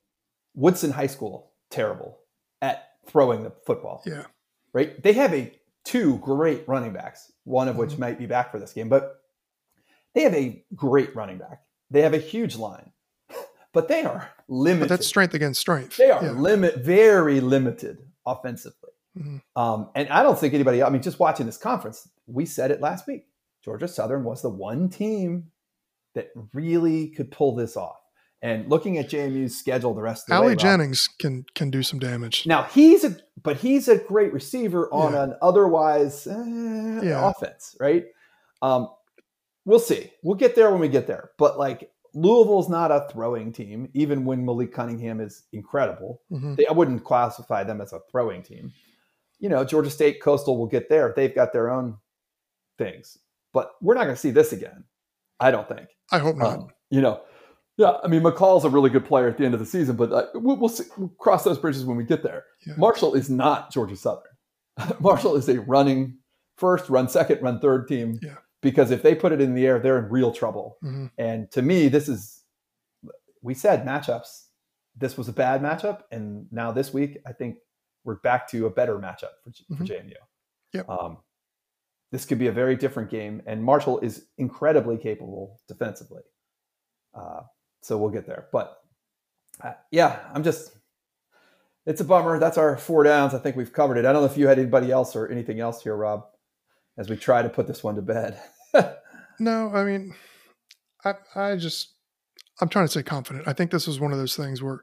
[0.55, 2.19] Woodson High School terrible
[2.61, 4.03] at throwing the football.
[4.07, 4.25] Yeah.
[4.73, 5.03] Right?
[5.03, 5.53] They have a
[5.85, 8.01] two great running backs, one of which mm-hmm.
[8.01, 9.21] might be back for this game, but
[10.15, 11.63] they have a great running back.
[11.91, 12.93] They have a huge line,
[13.73, 14.89] but they are limited.
[14.89, 15.97] But that's strength against strength.
[15.97, 16.31] They are yeah.
[16.33, 18.91] limit, very limited offensively.
[19.19, 19.61] Mm-hmm.
[19.61, 22.81] Um, and I don't think anybody, I mean, just watching this conference, we said it
[22.81, 23.27] last week.
[23.65, 25.51] Georgia Southern was the one team
[26.15, 27.97] that really could pull this off.
[28.43, 31.71] And looking at JMU's schedule the rest of the Allie way, Jennings Rob, can can
[31.71, 32.45] do some damage.
[32.45, 35.23] Now he's a but he's a great receiver on yeah.
[35.23, 37.31] an otherwise eh, yeah.
[37.31, 38.07] offense, right?
[38.61, 38.89] Um,
[39.65, 40.11] we'll see.
[40.25, 41.31] We'll get there when we get there.
[41.39, 46.21] But like Louisville's not a throwing team, even when Malik Cunningham is incredible.
[46.31, 46.57] Mm-hmm.
[46.57, 48.73] They, I wouldn't classify them as a throwing team.
[49.39, 51.13] You know, Georgia State Coastal will get there.
[51.15, 51.99] They've got their own
[52.79, 53.19] things,
[53.53, 54.85] but we're not going to see this again.
[55.41, 55.89] I don't think.
[56.11, 56.59] I hope not.
[56.59, 57.23] Um, you know,
[57.77, 60.13] yeah, I mean McCall's a really good player at the end of the season, but
[60.13, 62.45] uh, we'll, we'll, see, we'll, cross those bridges when we get there.
[62.67, 62.75] Yeah.
[62.77, 64.23] Marshall is not Georgia Southern.
[65.01, 66.19] Marshall is a running
[66.57, 68.19] first, run second, run third team.
[68.23, 68.37] Yeah.
[68.61, 70.77] Because if they put it in the air, they're in real trouble.
[70.85, 71.07] Mm-hmm.
[71.19, 72.43] And to me, this is
[73.43, 74.45] we said matchups.
[74.97, 77.57] This was a bad matchup, and now this week, I think
[78.05, 79.77] we're back to a better matchup for, mm-hmm.
[79.77, 80.13] for JMU.
[80.75, 80.89] Yep.
[80.89, 81.19] Um,
[82.13, 86.21] this could be a very different game, and Marshall is incredibly capable defensively.
[87.15, 87.41] Uh,
[87.81, 88.49] so we'll get there.
[88.53, 88.79] But
[89.65, 90.77] uh, yeah, I'm just,
[91.87, 92.39] it's a bummer.
[92.39, 93.33] That's our four downs.
[93.33, 94.05] I think we've covered it.
[94.05, 96.27] I don't know if you had anybody else or anything else here, Rob,
[96.99, 98.39] as we try to put this one to bed.
[99.41, 100.15] no, I mean,
[101.07, 101.95] I, I just,
[102.61, 103.49] I'm trying to stay confident.
[103.49, 104.81] I think this was one of those things where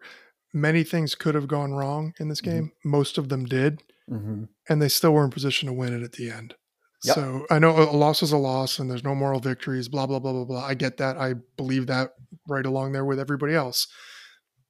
[0.52, 2.52] many things could have gone wrong in this mm-hmm.
[2.52, 2.64] game.
[2.64, 2.90] Mm-hmm.
[2.90, 3.84] Most of them did.
[4.10, 4.46] Mm-hmm.
[4.68, 6.56] And they still were in position to win it at the end.
[7.04, 7.16] Yep.
[7.16, 10.20] So I know a loss is a loss and there's no moral victories, blah, blah,
[10.20, 10.66] blah, blah, blah.
[10.66, 11.18] I get that.
[11.18, 12.12] I believe that
[12.48, 13.88] right along there with everybody else.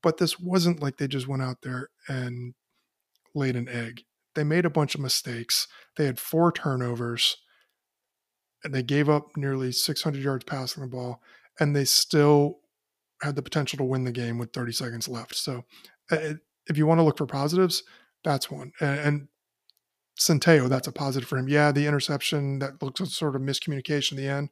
[0.04, 2.54] But this wasn't like they just went out there and
[3.34, 4.04] laid an egg.
[4.36, 5.68] They made a bunch of mistakes.
[5.98, 7.38] They had four turnovers
[8.64, 11.22] and they gave up nearly 600 yards passing the ball
[11.60, 12.60] and they still
[13.22, 15.36] had the potential to win the game with 30 seconds left.
[15.36, 15.66] So
[16.12, 17.84] if you want to look for positives,
[18.24, 18.72] that's one.
[18.80, 19.28] And
[20.20, 21.48] Centeio, that's a positive for him.
[21.48, 24.50] Yeah, the interception that looks sort of miscommunication in the end.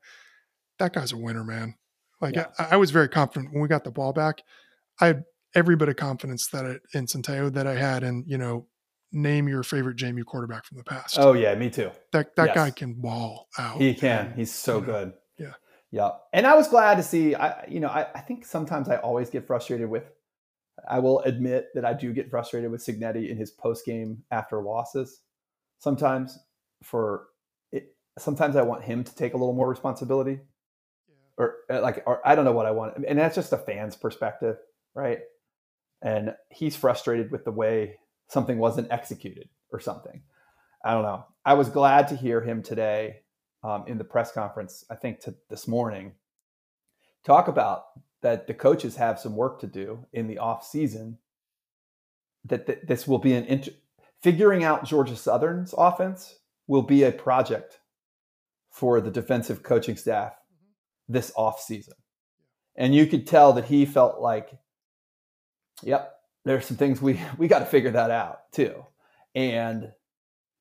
[0.80, 1.76] That guy's a winner, man.
[2.22, 2.48] Like yeah.
[2.58, 4.42] I, I, was very confident when we got the ball back.
[5.00, 8.38] I had every bit of confidence that it, in Centeio that I had in, you
[8.38, 8.66] know,
[9.12, 11.18] name your favorite JMU quarterback from the past.
[11.20, 11.92] Oh yeah, me too.
[12.12, 12.56] That that yes.
[12.56, 13.80] guy can ball out.
[13.80, 14.34] He can.
[14.36, 15.14] He's so good.
[15.38, 15.54] Yeah.
[15.92, 16.12] Yeah.
[16.34, 19.30] And I was glad to see I you know, I, I think sometimes I always
[19.30, 20.04] get frustrated with
[20.88, 24.62] I will admit that I do get frustrated with Cignetti in his post game after
[24.62, 25.22] losses.
[25.80, 26.38] Sometimes
[26.84, 27.28] for
[27.72, 30.40] it, sometimes I want him to take a little more responsibility.
[31.08, 31.16] Yeah.
[31.38, 33.06] Or uh, like or I don't know what I want.
[33.08, 34.58] And that's just a fan's perspective,
[34.94, 35.20] right?
[36.02, 40.22] And he's frustrated with the way something wasn't executed or something.
[40.84, 41.26] I don't know.
[41.44, 43.22] I was glad to hear him today
[43.64, 46.14] um, in the press conference, I think to this morning,
[47.26, 47.86] talk about
[48.22, 51.18] that the coaches have some work to do in the off season.
[52.46, 53.72] That th- this will be an inter-
[54.22, 57.80] figuring out Georgia Southern's offense will be a project
[58.72, 61.14] for the defensive coaching staff mm-hmm.
[61.14, 61.96] this off season.
[62.76, 64.52] And you could tell that he felt like,
[65.82, 66.14] yep,
[66.46, 68.86] there's some things we we got to figure that out too.
[69.36, 69.92] And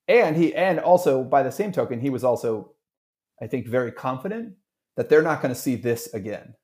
[0.09, 2.73] and he and also by the same token, he was also,
[3.41, 4.55] I think, very confident
[4.97, 6.55] that they're not going to see this again.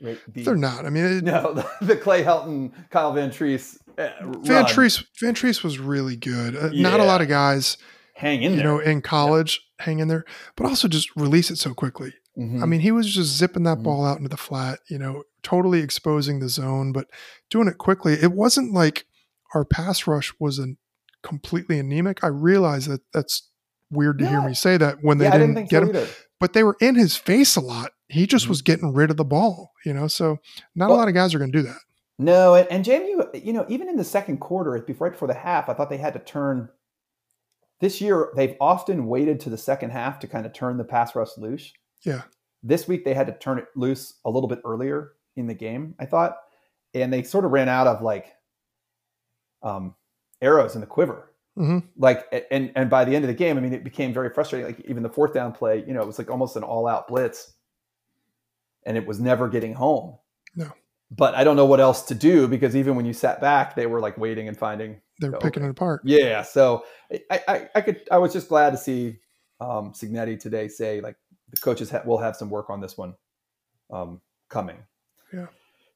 [0.00, 0.18] Right?
[0.28, 0.84] The, they're not.
[0.84, 3.78] I mean, it, no, the, the, Clay Helton, Kyle Vantrease.
[3.96, 6.56] Uh, Van Treese, Van Treese was really good.
[6.56, 6.82] Uh, yeah.
[6.82, 7.76] Not a lot of guys
[8.14, 8.66] hang in you there.
[8.66, 9.86] know, in college, yeah.
[9.86, 10.24] hang in there,
[10.56, 12.12] but also just release it so quickly.
[12.38, 12.62] Mm-hmm.
[12.62, 13.84] I mean, he was just zipping that mm-hmm.
[13.84, 17.06] ball out into the flat, you know, totally exposing the zone, but
[17.50, 18.14] doing it quickly.
[18.14, 19.06] It wasn't like
[19.54, 20.74] our pass rush was a
[21.22, 22.24] completely anemic.
[22.24, 23.48] I realize that that's
[23.90, 24.30] weird to yeah.
[24.30, 26.08] hear me say that when they yeah, didn't, didn't get so him, either.
[26.40, 27.92] but they were in his face a lot.
[28.08, 28.50] He just mm-hmm.
[28.50, 30.08] was getting rid of the ball, you know.
[30.08, 30.38] So
[30.74, 31.78] not well, a lot of guys are going to do that.
[32.18, 35.34] No, and, and JMU, you know, even in the second quarter, before right before the
[35.34, 36.68] half, I thought they had to turn.
[37.80, 41.14] This year, they've often waited to the second half to kind of turn the pass
[41.14, 41.72] rush loose.
[42.02, 42.22] Yeah.
[42.62, 45.94] This week they had to turn it loose a little bit earlier in the game,
[45.98, 46.36] I thought.
[46.94, 48.32] And they sort of ran out of like
[49.62, 49.94] um,
[50.40, 51.32] arrows in the quiver.
[51.58, 51.78] Mm-hmm.
[51.96, 54.66] Like, and and by the end of the game, I mean, it became very frustrating.
[54.66, 57.08] Like even the fourth down play, you know, it was like almost an all out
[57.08, 57.54] blitz,
[58.86, 60.18] and it was never getting home.
[60.54, 60.72] No.
[61.10, 63.86] But I don't know what else to do because even when you sat back, they
[63.86, 65.00] were like waiting and finding.
[65.20, 65.46] They're okay.
[65.46, 66.02] picking it apart.
[66.04, 66.42] Yeah.
[66.42, 66.84] So
[67.30, 69.18] I, I, I could I was just glad to see
[69.60, 71.16] um, Cignetti today say like
[71.50, 73.14] the coaches ha- will have some work on this one
[73.92, 74.78] um, coming.
[75.32, 75.46] Yeah.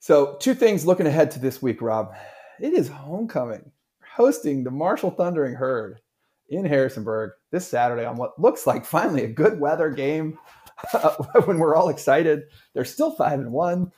[0.01, 2.15] So, two things looking ahead to this week, Rob.
[2.61, 3.71] It is homecoming,
[4.15, 6.01] hosting the Marshall Thundering Herd
[6.49, 10.39] in Harrisonburg this Saturday on what looks like finally a good weather game.
[11.45, 13.93] when we're all excited, they're still five and one.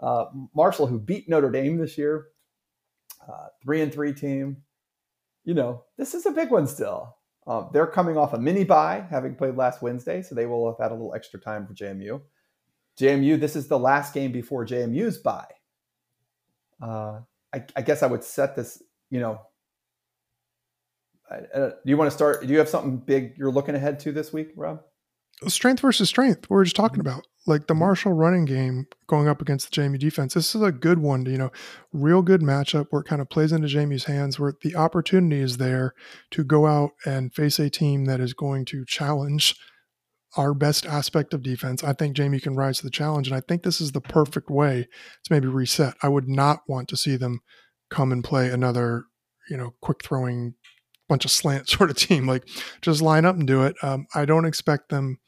[0.00, 2.26] Uh, Marshall, who beat Notre Dame this year,
[3.26, 4.58] uh, three and three team.
[5.44, 7.16] You know, this is a big one still.
[7.46, 10.82] Um, they're coming off a mini bye, having played last Wednesday, so they will have
[10.82, 12.20] had a little extra time for JMU.
[12.98, 15.46] JMU, this is the last game before JMU's bye.
[16.82, 17.20] Uh,
[17.54, 19.40] I, I, guess I would set this, you know.
[21.30, 22.42] do you want to start?
[22.42, 24.82] Do you have something big you're looking ahead to this week, Rob?
[25.48, 26.46] Strength versus strength.
[26.48, 27.08] We are just talking mm-hmm.
[27.08, 27.80] about like the mm-hmm.
[27.80, 30.34] Marshall running game going up against the Jamie defense.
[30.34, 31.52] This is a good one to, you know,
[31.92, 35.58] real good matchup where it kind of plays into Jamie's hands, where the opportunity is
[35.58, 35.94] there
[36.32, 39.54] to go out and face a team that is going to challenge
[40.36, 41.82] our best aspect of defense.
[41.82, 44.50] I think JMU can rise to the challenge, and I think this is the perfect
[44.50, 44.86] way
[45.24, 45.94] to maybe reset.
[46.02, 47.40] I would not want to see them
[47.88, 49.04] come and play another,
[49.48, 50.54] you know, quick throwing
[51.08, 52.26] bunch of slant sort of team.
[52.26, 52.48] Like
[52.82, 53.76] just line up and do it.
[53.82, 55.18] Um, I don't expect them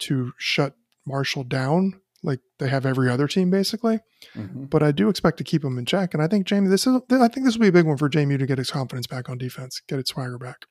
[0.00, 0.74] to shut
[1.06, 4.00] Marshall down like they have every other team basically.
[4.34, 4.64] Mm-hmm.
[4.64, 6.14] But I do expect to keep them in check.
[6.14, 8.08] And I think Jamie, this is I think this will be a big one for
[8.08, 10.66] Jamie to get his confidence back on defense, get its swagger back.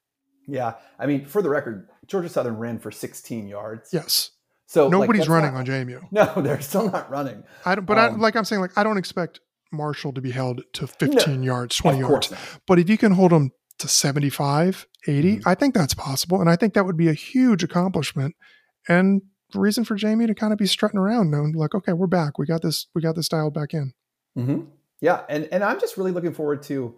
[0.47, 3.91] Yeah, I mean, for the record, Georgia Southern ran for 16 yards.
[3.93, 4.31] Yes.
[4.65, 6.07] So nobody's like, running not, on JMU.
[6.11, 7.43] No, they're still not running.
[7.65, 7.85] I don't.
[7.85, 9.39] But um, I, like I'm saying, like I don't expect
[9.71, 12.31] Marshall to be held to 15 no, yards, 20 yards.
[12.31, 12.39] Not.
[12.67, 15.49] But if you can hold them to 75, 80, mm-hmm.
[15.49, 18.35] I think that's possible, and I think that would be a huge accomplishment
[18.87, 19.21] and
[19.55, 22.37] reason for Jamie to kind of be strutting around, knowing like, okay, we're back.
[22.37, 22.87] We got this.
[22.93, 23.93] We got this dialed back in.
[24.37, 24.61] Mm-hmm.
[25.01, 26.95] Yeah, and and I'm just really looking forward to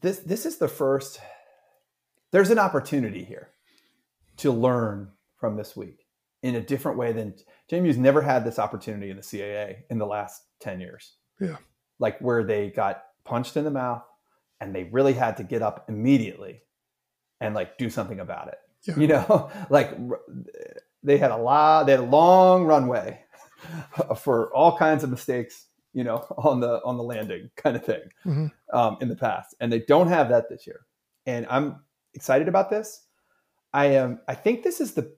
[0.00, 0.18] this.
[0.18, 1.20] This is the first
[2.32, 3.48] there's an opportunity here
[4.38, 6.06] to learn from this week
[6.42, 7.34] in a different way than
[7.70, 11.14] JMU's never had this opportunity in the CAA in the last 10 years.
[11.40, 11.56] Yeah.
[11.98, 14.02] Like where they got punched in the mouth
[14.60, 16.62] and they really had to get up immediately
[17.40, 18.58] and like do something about it.
[18.84, 18.96] Yeah.
[18.98, 19.96] You know, like
[21.02, 23.20] they had a lot, they had a long runway
[24.16, 28.02] for all kinds of mistakes, you know, on the on the landing kind of thing
[28.24, 28.46] mm-hmm.
[28.76, 30.80] um, in the past, and they don't have that this year.
[31.26, 31.80] And I'm
[32.14, 33.04] excited about this.
[33.72, 34.20] I am.
[34.28, 35.12] I think this is the.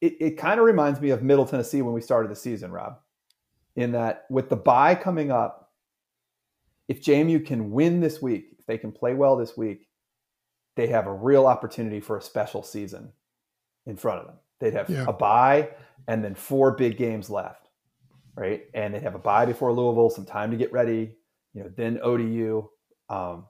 [0.00, 2.98] It, it kind of reminds me of Middle Tennessee when we started the season, Rob,
[3.74, 5.67] in that with the bye coming up,
[6.88, 9.86] if JMU can win this week, if they can play well this week,
[10.76, 13.12] they have a real opportunity for a special season
[13.86, 14.36] in front of them.
[14.60, 15.04] They'd have Yeah.
[15.06, 15.70] a bye
[16.06, 17.68] and then four big games left,
[18.36, 18.64] right?
[18.74, 21.16] And they'd have a bye before Louisville, some time to get ready.
[21.54, 22.68] You know, then ODU.
[23.08, 23.46] Um,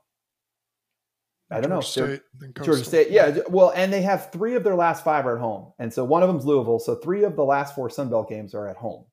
[1.50, 1.80] I don't know.
[1.80, 3.38] Georgia They're- State, Georgia State, yeah.
[3.48, 6.22] Well, and they have three of their last five are at home, and so one
[6.22, 6.78] of them's Louisville.
[6.78, 9.06] So three of the last four Sun Belt games are at home.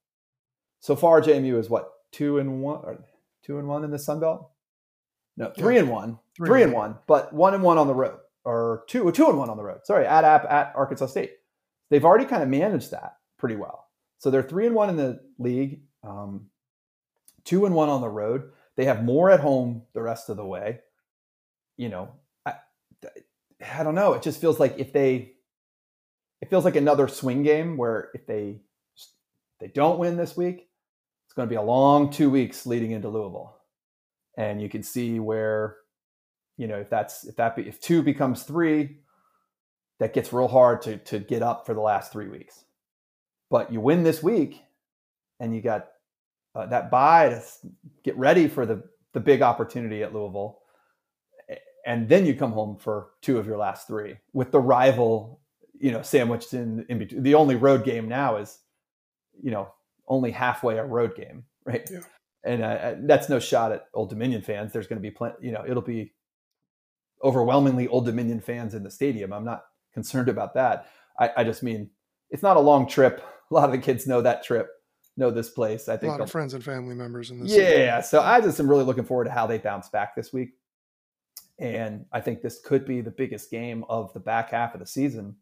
[0.81, 3.03] So far, JMU is what two and one, or
[3.45, 4.49] two and one in the Sun Belt.
[5.37, 5.81] No, three Yeah.
[5.81, 8.83] and one, Three three, and and one, but one and one on the road, or
[8.87, 9.81] two, two and one on the road.
[9.85, 11.33] Sorry, at App at Arkansas State.
[11.89, 13.87] They've already kind of managed that pretty well.
[14.17, 16.47] So they're three and one in the league, um,
[17.43, 18.51] two and one on the road.
[18.75, 20.79] They have more at home the rest of the way.
[21.77, 22.09] You know,
[22.45, 22.55] I,
[23.77, 24.13] I don't know.
[24.13, 25.33] It just feels like if they,
[26.41, 28.61] it feels like another swing game where if they,
[29.59, 30.69] they don't win this week,
[31.35, 33.57] it's going to be a long two weeks leading into Louisville,
[34.37, 35.75] and you can see where,
[36.55, 38.99] you know, if that's if that be, if two becomes three,
[39.99, 42.63] that gets real hard to to get up for the last three weeks.
[43.49, 44.63] But you win this week,
[45.41, 45.87] and you got
[46.55, 47.43] uh, that bye to
[48.05, 50.59] get ready for the the big opportunity at Louisville,
[51.85, 55.41] and then you come home for two of your last three with the rival,
[55.77, 57.23] you know, sandwiched in in between.
[57.23, 58.57] The only road game now is,
[59.43, 59.67] you know,
[60.07, 61.87] only halfway a road game, right?
[61.91, 61.99] Yeah.
[62.43, 64.71] And uh, uh, that's no shot at Old Dominion fans.
[64.71, 66.13] There's going to be plenty, you know, it'll be
[67.23, 69.33] overwhelmingly Old Dominion fans in the stadium.
[69.33, 70.87] I'm not concerned about that.
[71.19, 71.89] I, I just mean
[72.29, 73.23] it's not a long trip.
[73.49, 74.69] A lot of the kids know that trip,
[75.17, 75.87] know this place.
[75.89, 77.51] I think a lot of friends and family members in this.
[77.51, 78.01] yeah.
[78.01, 80.49] So I just am really looking forward to how they bounce back this week.
[81.57, 84.85] And I think this could be the biggest game of the back half of the
[84.85, 85.35] season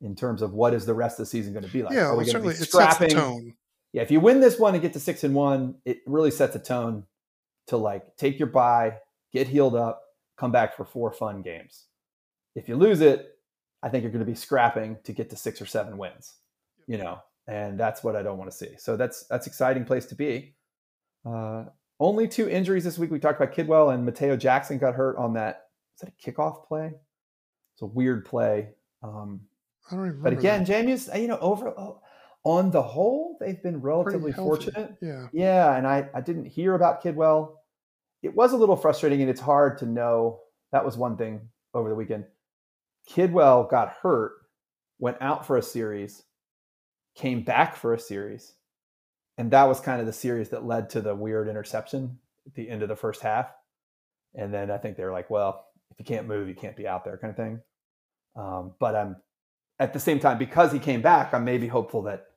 [0.00, 1.94] in terms of what is the rest of the season going to be like.
[1.94, 2.08] yeah.
[2.08, 3.54] Well, we going to certainly it sets the tone.
[3.92, 6.56] Yeah, if you win this one and get to six and one, it really sets
[6.56, 7.04] a tone
[7.66, 8.98] to like take your bye,
[9.32, 10.02] get healed up,
[10.36, 11.86] come back for four fun games.
[12.54, 13.36] If you lose it,
[13.82, 16.34] I think you're going to be scrapping to get to six or seven wins,
[16.86, 18.76] you know, and that's what I don't want to see.
[18.78, 20.54] So that's that's exciting place to be.
[21.24, 21.64] Uh,
[22.00, 23.10] only two injuries this week.
[23.10, 25.66] We talked about Kidwell and Mateo Jackson got hurt on that.
[25.96, 26.92] Is that a kickoff play?
[27.74, 28.70] It's a weird play.
[29.02, 29.42] Um,
[29.90, 30.20] I don't even.
[30.20, 30.86] but again, that.
[30.86, 32.01] JMU's you know over oh,
[32.44, 34.96] on the whole they've been relatively fortunate.
[35.00, 35.28] Yeah.
[35.32, 37.56] Yeah, and I I didn't hear about Kidwell.
[38.22, 40.40] It was a little frustrating, and it's hard to know.
[40.72, 42.24] That was one thing over the weekend.
[43.08, 44.32] Kidwell got hurt,
[44.98, 46.22] went out for a series,
[47.14, 48.54] came back for a series,
[49.38, 52.68] and that was kind of the series that led to the weird interception at the
[52.68, 53.52] end of the first half.
[54.34, 56.88] And then I think they were like, "Well, if you can't move, you can't be
[56.88, 57.60] out there," kind of thing.
[58.34, 59.16] Um, but I'm
[59.78, 62.31] at the same time because he came back, I'm maybe hopeful that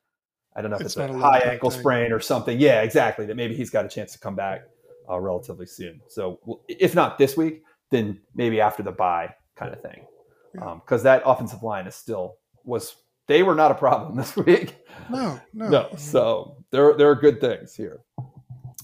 [0.56, 1.80] I don't know if It's it's, a high ankle thing.
[1.80, 2.58] sprain or something.
[2.58, 3.26] Yeah, exactly.
[3.26, 4.62] That maybe he's got a chance to come back
[5.08, 6.00] uh, relatively soon.
[6.08, 10.06] So if not this week, then maybe after the bye, kind of thing.
[10.54, 10.74] Yeah.
[10.74, 12.96] Because that offensive line is still was
[13.26, 14.74] they were not a problem this week.
[15.10, 15.40] No.
[15.52, 15.68] No.
[15.68, 18.00] No, so there there are good things here.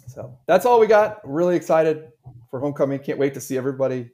[0.08, 1.20] So that's all we got.
[1.24, 2.08] Really excited
[2.50, 2.98] for homecoming.
[2.98, 4.10] Can't wait to see everybody.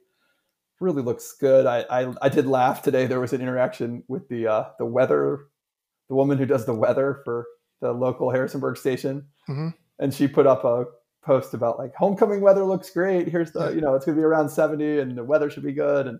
[0.79, 1.65] Really looks good.
[1.65, 3.05] I I, I did laugh today.
[3.05, 5.47] There was an interaction with the uh, the weather,
[6.09, 7.45] the woman who does the weather for
[7.81, 9.73] the local Harrisonburg station, Mhm.
[9.99, 10.85] and she put up a
[11.21, 13.27] post about like homecoming weather looks great.
[13.29, 16.07] Here's the you know it's gonna be around seventy and the weather should be good
[16.07, 16.19] and.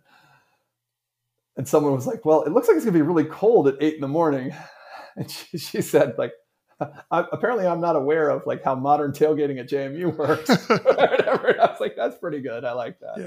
[1.57, 3.95] And someone was like, "Well, it looks like it's gonna be really cold at eight
[3.95, 4.53] in the morning,"
[5.17, 6.31] and she, she said, "Like,
[6.79, 10.49] I, apparently I'm not aware of like how modern tailgating at JMU works.
[10.69, 12.63] I was like, that's pretty good.
[12.63, 13.17] I like that.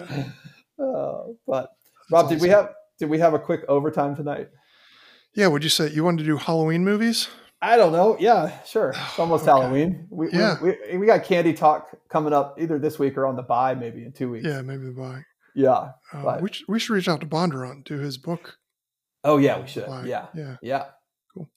[0.78, 0.82] Yeah.
[0.82, 1.72] Uh, but
[2.10, 4.48] Rob, did we have did we have a quick overtime tonight?
[5.34, 5.46] Yeah.
[5.48, 7.28] Would you say you wanted to do Halloween movies?
[7.60, 8.16] I don't know.
[8.18, 8.90] Yeah, sure.
[8.96, 9.50] It's almost Okay.
[9.60, 10.06] Halloween.
[10.10, 10.56] We, we- Yeah.
[10.62, 14.04] we, we got candy talk coming up either this week or on the bye maybe
[14.04, 14.46] in two weeks.
[14.46, 14.62] Yeah.
[14.62, 15.22] Maybe the bye.
[15.54, 15.90] Yeah.
[16.12, 18.56] Uh, we, should, we should reach out to Bondurant, do his book.
[19.24, 19.86] Oh yeah, we should.
[19.86, 20.04] Buy.
[20.06, 20.26] Yeah.
[20.34, 20.56] Yeah.
[20.62, 20.84] Yeah.
[21.32, 21.48] Cool.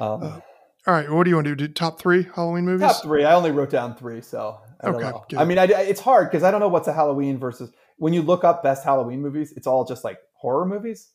[0.00, 0.40] Um, Uh,
[0.86, 1.10] All right.
[1.10, 1.66] What do you want to do?
[1.68, 2.86] Do top three Halloween movies?
[2.90, 3.24] top three.
[3.24, 5.40] I only wrote down three, so I don't Okay, know.
[5.40, 8.22] I mean, I, it's hard because I don't know what's a Halloween versus when you
[8.22, 9.52] look up best Halloween movies.
[9.56, 11.10] It's all just like horror movies,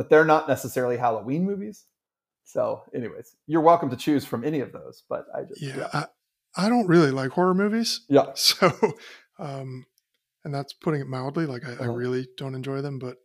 [0.00, 1.84] but they're not necessarily Halloween movies.
[2.44, 5.02] So, anyways, you're welcome to choose from any of those.
[5.10, 5.76] But I just Yeah.
[5.76, 6.06] yeah, I,
[6.56, 8.00] I don't really like horror movies.
[8.08, 8.28] yeah.
[8.34, 8.72] So,
[9.38, 9.84] um,
[10.42, 11.44] and that's putting it mildly.
[11.44, 11.92] Like I, I Uh-huh.
[11.92, 12.98] really don't enjoy them.
[12.98, 13.18] But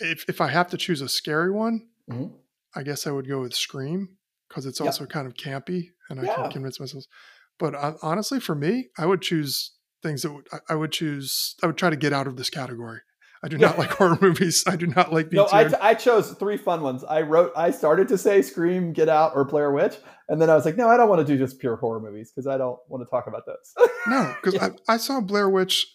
[0.00, 2.32] if if I have to choose a scary one, Mhm.
[2.74, 4.16] I guess I would go with Scream
[4.48, 4.86] because it's Yeah.
[4.86, 6.34] also kind of campy, and I Yeah.
[6.34, 7.04] can convince myself.
[7.60, 11.54] But uh, honestly, for me, I would choose things that would, I, I would choose.
[11.62, 13.02] I would try to get out of this category.
[13.42, 14.64] I do not like horror movies.
[14.66, 15.48] I do not like being no.
[15.50, 17.04] I, I chose three fun ones.
[17.04, 17.52] I wrote.
[17.56, 19.96] I started to say Scream, Get Out, or Blair Witch,
[20.28, 22.30] and then I was like, no, I don't want to do just pure horror movies
[22.34, 23.88] because I don't want to talk about those.
[24.06, 24.68] no, because yeah.
[24.88, 25.86] I, I saw Blair Witch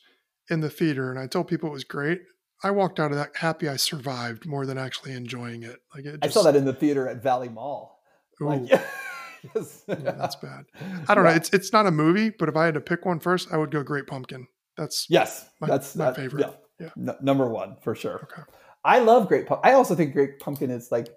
[0.50, 2.22] in the theater, and I told people it was great.
[2.64, 5.78] I walked out of that happy I survived more than actually enjoying it.
[5.94, 8.00] Like it just, I saw that in the theater at Valley Mall.
[8.40, 8.62] Like,
[9.56, 9.84] yes.
[9.88, 10.66] yeah, that's bad.
[11.08, 11.32] I don't yeah.
[11.32, 11.36] know.
[11.36, 13.72] It's it's not a movie, but if I had to pick one first, I would
[13.72, 14.48] go Great Pumpkin.
[14.78, 16.42] That's yes, my, that's my favorite.
[16.48, 16.90] Yeah, yeah.
[16.98, 18.28] N- number one for sure.
[18.32, 18.42] Okay.
[18.84, 19.72] I love Great Pumpkin.
[19.72, 21.08] I also think Great Pumpkin is like,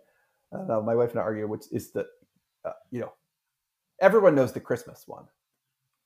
[0.53, 0.83] I don't know.
[0.83, 2.07] My wife and I argue, which is the,
[2.65, 3.13] uh, you know,
[4.01, 5.25] everyone knows the Christmas one,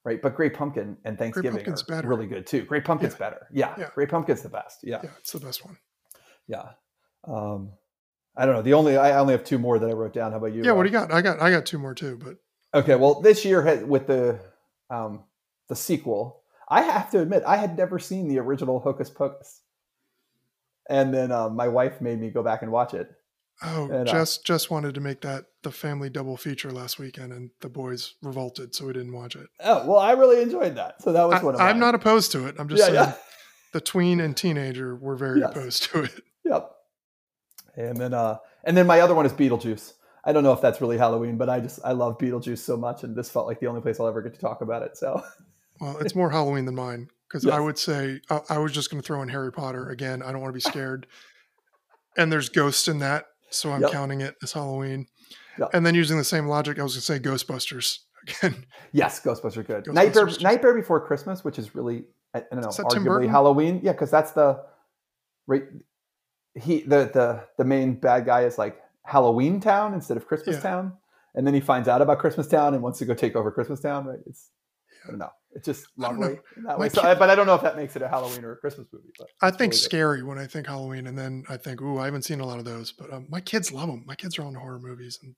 [0.05, 0.21] right?
[0.21, 2.09] But Great Pumpkin and Thanksgiving are better.
[2.09, 2.63] really good too.
[2.65, 3.19] Great Pumpkin's yeah.
[3.19, 3.47] better.
[3.53, 3.75] Yeah.
[3.79, 3.91] yeah.
[3.95, 4.81] Great Pumpkin's the best.
[4.83, 5.01] Yeah.
[5.05, 5.79] Yeah, it's the best one.
[6.49, 6.71] Yeah.
[7.25, 7.73] Um,
[8.37, 8.63] I don't know.
[8.63, 10.33] The only I only have two more that I wrote down.
[10.33, 10.65] How about you?
[10.65, 11.13] Yeah, what do you got?
[11.13, 12.37] I got I got two more too, but
[12.79, 12.95] okay.
[12.95, 14.41] Well, this year with the
[14.89, 15.25] um,
[15.69, 19.61] the sequel, I have to admit I had never seen the original Hocus Pocus,
[20.89, 23.11] and then um, my wife made me go back and watch it.
[23.63, 27.33] Oh, and, uh, just just wanted to make that the family double feature last weekend,
[27.33, 29.49] and the boys revolted, so we didn't watch it.
[29.61, 31.03] Oh well, I really enjoyed that.
[31.03, 31.61] So that was I, one of.
[31.61, 32.57] I'm not opposed to it.
[32.59, 33.15] I'm just yeah, saying, yeah.
[33.73, 35.51] the tween and teenager were very yes.
[35.51, 36.21] opposed to it.
[36.45, 36.71] Yep.
[37.77, 39.93] And then uh and then my other one is Beetlejuice.
[40.25, 43.05] I don't know if that's really Halloween, but I just I love Beetlejuice so much
[43.05, 44.97] and this felt like the only place I'll ever get to talk about it.
[44.97, 45.23] So
[45.83, 47.53] Well, it's more Halloween than mine because yes.
[47.53, 50.23] I would say I, I was just going to throw in Harry Potter again.
[50.23, 51.09] I don't want to be scared.
[52.17, 53.91] and there's ghosts in that, so I'm yep.
[53.91, 55.07] counting it as Halloween.
[55.59, 55.71] Yep.
[55.75, 58.65] And then using the same logic, I was going to say Ghostbusters again.
[58.93, 59.85] Yes, Ghostbusters good.
[59.85, 59.95] Ghostbusters.
[59.95, 63.81] Nightmare Nightmare Before Christmas, which is really I, I don't know, arguably Halloween.
[63.83, 64.63] Yeah, because that's the
[65.49, 65.65] right
[66.55, 70.63] he the the the main bad guy is like Halloween Town instead of Christmas yeah.
[70.63, 70.93] Town,
[71.35, 73.81] and then he finds out about Christmas Town and wants to go take over Christmas
[73.81, 74.07] Town.
[74.07, 74.21] Right?
[74.27, 74.49] It's
[75.05, 75.31] I don't know.
[75.55, 76.89] It's just lovely that way.
[76.89, 79.11] So, but I don't know if that makes it a Halloween or a Christmas movie.
[79.19, 80.29] But I think really scary good.
[80.29, 82.65] when I think Halloween, and then I think, ooh, I haven't seen a lot of
[82.65, 82.93] those.
[82.93, 84.05] But um, my kids love them.
[84.07, 85.35] My kids are on horror movies, and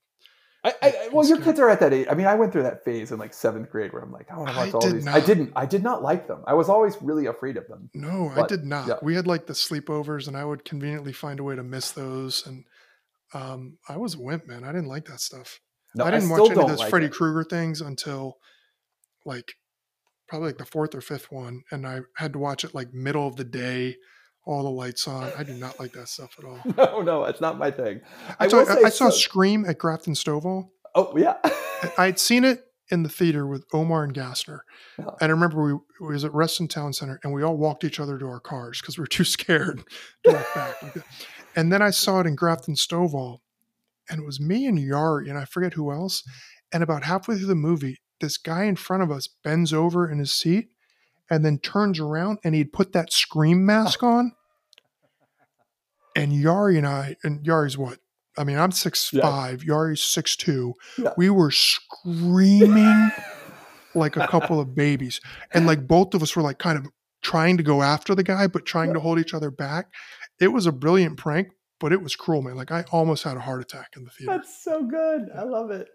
[0.65, 2.07] I, I, well, your kids are at that age.
[2.09, 4.39] I mean, I went through that phase in like seventh grade where I'm like, I
[4.39, 5.05] want to watch I all these.
[5.05, 5.15] Not.
[5.15, 5.53] I didn't.
[5.55, 6.43] I did not like them.
[6.47, 7.91] I was always really afraid of them.
[7.93, 8.89] No, but, I did not.
[8.89, 8.95] Yeah.
[9.03, 12.47] We had like the sleepovers, and I would conveniently find a way to miss those.
[12.47, 12.65] And
[13.35, 14.65] um, I was a wimp, man.
[14.65, 15.61] I didn't like that stuff.
[15.95, 18.39] No, I didn't watch any of those like Freddy Krueger things until
[19.27, 19.55] like
[20.29, 23.27] probably like the fourth or fifth one, and I had to watch it like middle
[23.27, 23.97] of the day
[24.47, 25.33] all the lights on.
[25.37, 26.61] I do not like that stuff at all.
[26.77, 28.01] No, no, it's not my thing.
[28.39, 29.17] I, I, saw, I, I saw so.
[29.17, 30.69] Scream at Grafton Stovall.
[30.95, 31.37] Oh yeah,
[31.99, 34.61] I'd seen it in the theater with Omar and Gassner,
[34.99, 38.01] and I remember we, we was at Reston Town Center, and we all walked each
[38.01, 39.83] other to our cars because we were too scared
[40.25, 41.05] to walk back.
[41.57, 43.39] and then I saw it in Grafton Stovall,
[44.09, 46.23] and it was me and Yari, and I forget who else.
[46.73, 50.19] And about halfway through the movie, this guy in front of us bends over in
[50.19, 50.71] his seat
[51.31, 54.33] and then turns around and he'd put that scream mask on.
[56.17, 57.99] And Yari and I, and Yari's what?
[58.37, 59.23] I mean, I'm six yeah.
[59.23, 60.75] five, Yari's six two.
[60.99, 61.13] Yeah.
[61.17, 63.11] We were screaming
[63.95, 65.21] like a couple of babies.
[65.53, 66.87] And like both of us were like kind of
[67.23, 68.95] trying to go after the guy, but trying yeah.
[68.95, 69.87] to hold each other back.
[70.41, 71.49] It was a brilliant prank,
[71.81, 72.57] but it was cruel, man.
[72.57, 74.33] Like I almost had a heart attack in the theater.
[74.33, 75.31] That's so good.
[75.37, 75.89] I love it.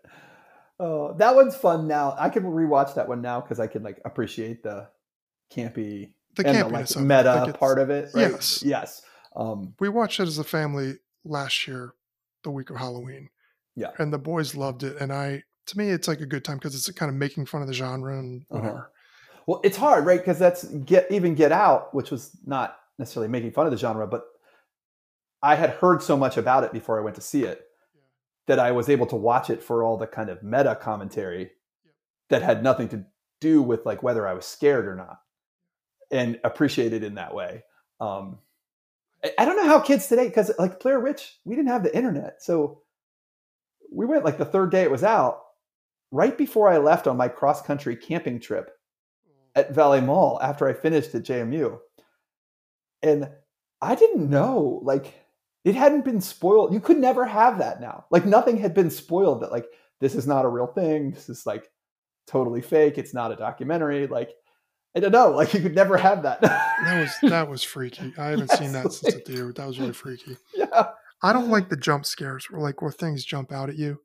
[0.80, 2.16] Oh, that one's fun now.
[2.18, 4.88] I can rewatch that one now because I can like appreciate the
[5.52, 8.10] campy the and the, like, meta like part of it.
[8.14, 8.32] Right?
[8.32, 9.02] Yes, yes.
[9.36, 11.94] Um, we watched it as a family last year,
[12.44, 13.30] the week of Halloween.
[13.76, 15.44] Yeah, and the boys loved it, and I.
[15.68, 17.76] To me, it's like a good time because it's kind of making fun of the
[17.76, 18.60] genre and uh-huh.
[18.60, 18.78] whatever.
[18.78, 18.88] Uh-huh.
[19.46, 20.20] Well, it's hard, right?
[20.20, 24.08] Because that's get even Get Out, which was not necessarily making fun of the genre,
[24.08, 24.24] but
[25.42, 27.69] I had heard so much about it before I went to see it.
[28.50, 31.52] That I was able to watch it for all the kind of meta commentary
[32.32, 33.06] that had nothing to
[33.40, 35.20] do with like whether I was scared or not
[36.10, 37.64] and appreciate it in that way.
[38.02, 38.40] Um,
[39.38, 42.42] I don't know how kids today, because like Blair Witch, we didn't have the internet.
[42.42, 42.82] So
[43.92, 45.44] we went like the third day it was out,
[46.10, 48.72] right before I left on my cross country camping trip
[49.54, 51.78] at Valley Mall after I finished at JMU.
[53.04, 53.30] And
[53.80, 55.14] I didn't know, like,
[55.66, 56.74] it hadn't been spoiled.
[56.74, 58.06] You could never have that now.
[58.12, 59.66] Like, nothing had been spoiled that, like,
[60.00, 61.12] this is not a real thing.
[61.12, 61.70] This is like
[62.28, 62.98] totally fake.
[62.98, 64.08] It's not a documentary.
[64.08, 64.32] Like,
[64.96, 65.32] I don't know.
[65.36, 66.42] Like you could never have that.
[66.42, 68.14] that was that was freaky.
[68.18, 69.54] I haven't seen that since the theater.
[69.54, 70.38] That was really freaky.
[70.56, 70.90] Yeah.
[71.22, 74.00] I don't like the jump scares where like where things jump out at you.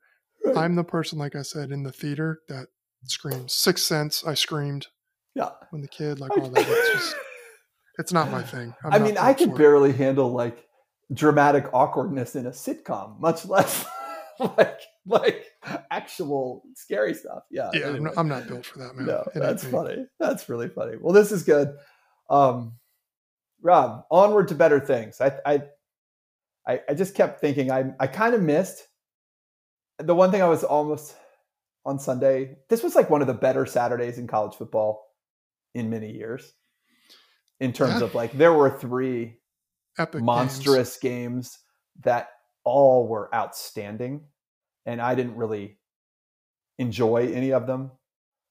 [0.44, 0.56] Right.
[0.56, 2.66] I'm the person, like I said, in the theater that
[3.04, 3.54] screams.
[3.54, 4.88] Sixth Sense, I screamed.
[5.34, 5.50] Yeah.
[5.70, 6.66] When the kid, like all that.
[6.68, 7.16] It's just
[7.98, 8.74] it's not my thing.
[8.84, 10.66] I'm i mean, I can barely handle like
[11.12, 13.84] dramatic awkwardness in a sitcom, much less
[14.38, 15.46] like like
[15.90, 17.44] actual scary stuff.
[17.50, 17.70] Yeah.
[17.72, 17.86] Yeah.
[17.86, 17.96] Anyway.
[17.96, 19.06] I'm, not, I'm, not, built for that, man.
[19.06, 20.06] No, it that's funny.
[20.18, 20.96] That's really funny.
[21.00, 21.76] Well, this is good.
[22.30, 22.74] Um,
[23.62, 25.20] Rob, onward to better things.
[25.20, 25.62] I, I,
[26.66, 27.70] I, I just kept thinking.
[27.70, 28.86] I, I kind of missed
[29.98, 30.42] the one thing.
[30.42, 31.14] I was almost
[31.84, 32.56] on Sunday.
[32.68, 35.06] This was like one of the better Saturdays in college football
[35.74, 36.52] in many years.
[37.60, 38.06] In terms yeah.
[38.06, 39.38] of like, there were three
[39.98, 41.50] Epic monstrous games.
[41.50, 41.58] games
[42.02, 42.30] that
[42.64, 44.24] all were outstanding,
[44.86, 45.78] and I didn't really
[46.78, 47.92] enjoy any of them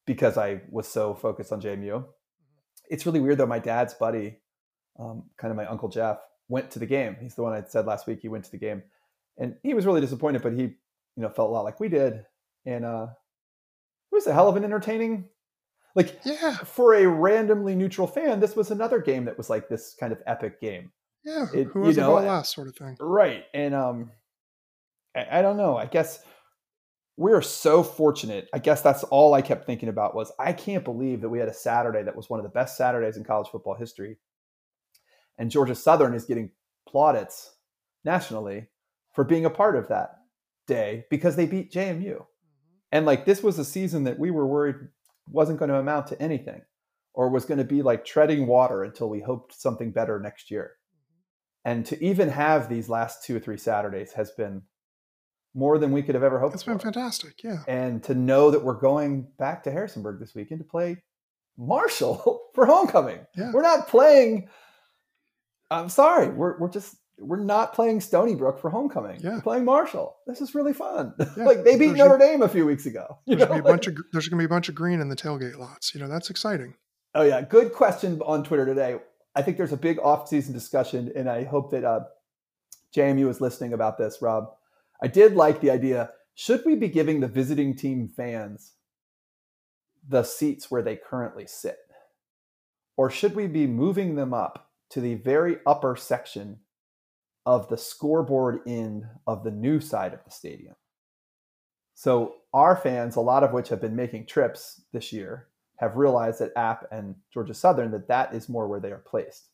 [0.05, 1.85] because I was so focused on JMU.
[1.85, 2.01] Mm-hmm.
[2.89, 3.45] It's really weird though.
[3.45, 4.37] My dad's buddy,
[4.99, 7.17] um, kind of my uncle Jeff, went to the game.
[7.19, 8.21] He's the one I said last week.
[8.21, 8.83] He went to the game,
[9.37, 10.77] and he was really disappointed, but he, you
[11.17, 12.25] know, felt a lot like we did,
[12.65, 13.07] and uh,
[14.11, 15.25] it was a hell of an entertaining.
[15.95, 19.95] Like, yeah, for a randomly neutral fan, this was another game that was like this
[19.99, 20.91] kind of epic game.
[21.23, 22.97] Yeah, it, who was you know, last sort of thing.
[22.99, 24.11] Right, and um,
[25.15, 25.77] I, I don't know.
[25.77, 26.19] I guess
[27.15, 28.49] we are so fortunate.
[28.53, 31.47] I guess that's all I kept thinking about was I can't believe that we had
[31.47, 34.17] a Saturday that was one of the best Saturdays in college football history.
[35.37, 36.51] And Georgia Southern is getting
[36.87, 37.55] plaudits
[38.03, 38.67] nationally
[39.13, 40.15] for being a part of that
[40.67, 42.03] day because they beat JMU.
[42.03, 42.23] Mm-hmm.
[42.91, 44.75] And like this was a season that we were worried
[45.29, 46.61] wasn't going to amount to anything
[47.13, 50.71] or was going to be like treading water until we hoped something better next year.
[51.65, 54.63] And to even have these last two or three Saturdays has been
[55.53, 56.55] more than we could have ever hoped.
[56.55, 57.63] It's been fantastic, yeah.
[57.67, 60.97] And to know that we're going back to Harrisonburg this weekend to play
[61.57, 63.19] Marshall for homecoming.
[63.37, 63.51] Yeah.
[63.53, 64.49] We're not playing.
[65.71, 69.19] I'm sorry, we're we're just we're not playing Stony Brook for homecoming.
[69.21, 69.35] Yeah.
[69.35, 70.15] We're playing Marshall.
[70.27, 71.13] This is really fun.
[71.37, 71.45] Yeah.
[71.45, 73.19] like they beat there's Notre a, Dame a few weeks ago.
[73.27, 73.47] There's know?
[73.47, 75.57] gonna be a bunch of there's gonna be a bunch of green in the tailgate
[75.57, 75.93] lots.
[75.95, 76.75] You know that's exciting.
[77.15, 78.97] Oh yeah, good question on Twitter today.
[79.35, 82.01] I think there's a big off-season discussion, and I hope that uh,
[82.95, 84.51] JMU is listening about this, Rob.
[85.01, 86.11] I did like the idea.
[86.35, 88.73] Should we be giving the visiting team fans
[90.07, 91.77] the seats where they currently sit?
[92.95, 96.59] Or should we be moving them up to the very upper section
[97.45, 100.75] of the scoreboard end of the new side of the stadium?
[101.95, 105.47] So, our fans, a lot of which have been making trips this year,
[105.77, 109.49] have realized that App and Georgia Southern that that is more where they are placed.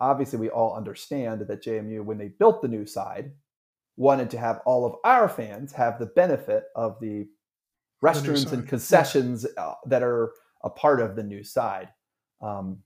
[0.00, 3.32] Obviously, we all understand that JMU, when they built the new side,
[3.96, 7.28] wanted to have all of our fans have the benefit of the
[8.02, 9.62] restrooms the and concessions yeah.
[9.62, 10.32] uh, that are
[10.64, 11.88] a part of the new side.
[12.40, 12.78] Um,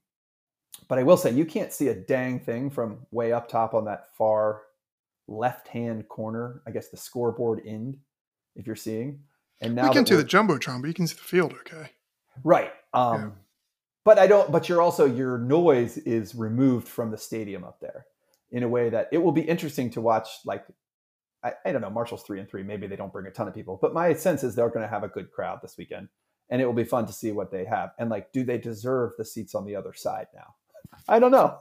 [0.89, 3.87] but I will say, you can't see a dang thing from way up top on
[3.87, 4.63] that far
[5.27, 6.63] left hand corner.
[6.67, 7.97] I guess the scoreboard end,
[8.57, 9.21] if you're seeing.
[9.61, 11.91] And now you can see the jumbotron, but you can see the field okay.
[12.45, 12.73] Right.
[12.93, 13.29] Um, yeah.
[14.05, 14.53] But I don't.
[14.53, 18.07] But you're also your noise is removed from the stadium up there
[18.51, 20.65] in a way that it will be interesting to watch, like
[21.43, 22.63] I, I don't know, Marshall's three and three.
[22.63, 24.89] Maybe they don't bring a ton of people, but my sense is they're going to
[24.89, 26.09] have a good crowd this weekend,
[26.51, 27.91] and it will be fun to see what they have.
[27.99, 30.55] And like, do they deserve the seats on the other side now?
[31.09, 31.59] I don't know.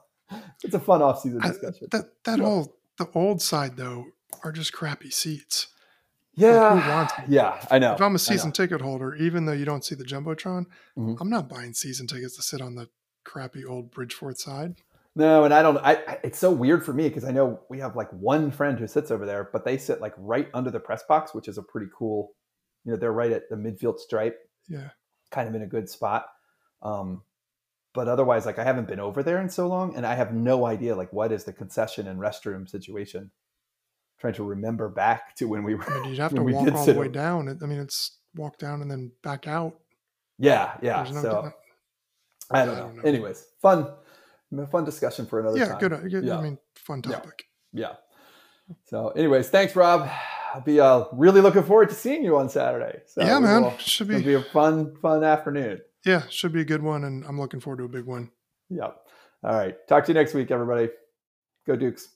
[0.64, 1.88] It's a fun offseason discussion.
[1.94, 2.46] I, that that yeah.
[2.46, 4.06] whole the old side though
[4.44, 5.68] are just crappy seats.
[6.36, 7.94] Yeah, like yeah, I know.
[7.94, 10.66] If I'm a season ticket holder, even though you don't see the jumbotron,
[10.98, 11.16] mm-hmm.
[11.20, 12.90] I'm not buying season tickets to sit on the
[13.24, 14.76] crappy old Bridgeforth side.
[15.16, 15.78] No, and I don't.
[15.78, 18.78] I, I it's so weird for me because I know we have like one friend
[18.78, 21.58] who sits over there, but they sit like right under the press box, which is
[21.58, 22.34] a pretty cool.
[22.84, 24.38] You know, they're right at the midfield stripe.
[24.68, 24.90] Yeah,
[25.32, 26.26] kind of in a good spot.
[26.82, 27.22] Um,
[27.94, 30.66] but otherwise, like I haven't been over there in so long, and I have no
[30.66, 33.32] idea like what is the concession and restroom situation.
[34.20, 35.84] Trying to remember back to when we were.
[35.92, 37.60] I mean, you'd have to walk all the way down.
[37.62, 39.80] I mean, it's walk down and then back out.
[40.38, 41.06] Yeah, yeah.
[41.12, 41.54] No so I don't,
[42.52, 43.02] I don't know.
[43.02, 43.08] know.
[43.08, 43.88] Anyways, fun
[44.72, 45.80] fun discussion for another yeah, time.
[45.80, 46.24] Good, uh, good.
[46.24, 46.38] Yeah.
[46.38, 47.46] I mean, fun topic.
[47.74, 47.88] Yeah.
[48.70, 48.76] yeah.
[48.86, 50.10] So, anyways, thanks, Rob.
[50.54, 53.02] I'll be uh, really looking forward to seeing you on Saturday.
[53.08, 53.64] So yeah, man.
[53.64, 54.22] Will, should be.
[54.22, 55.82] be a fun, fun afternoon.
[56.06, 58.32] Yeah, should be a good one, and I'm looking forward to a big one.
[58.70, 58.96] Yep.
[59.44, 59.76] All right.
[59.88, 60.90] Talk to you next week, everybody.
[61.68, 62.10] Go Dukes.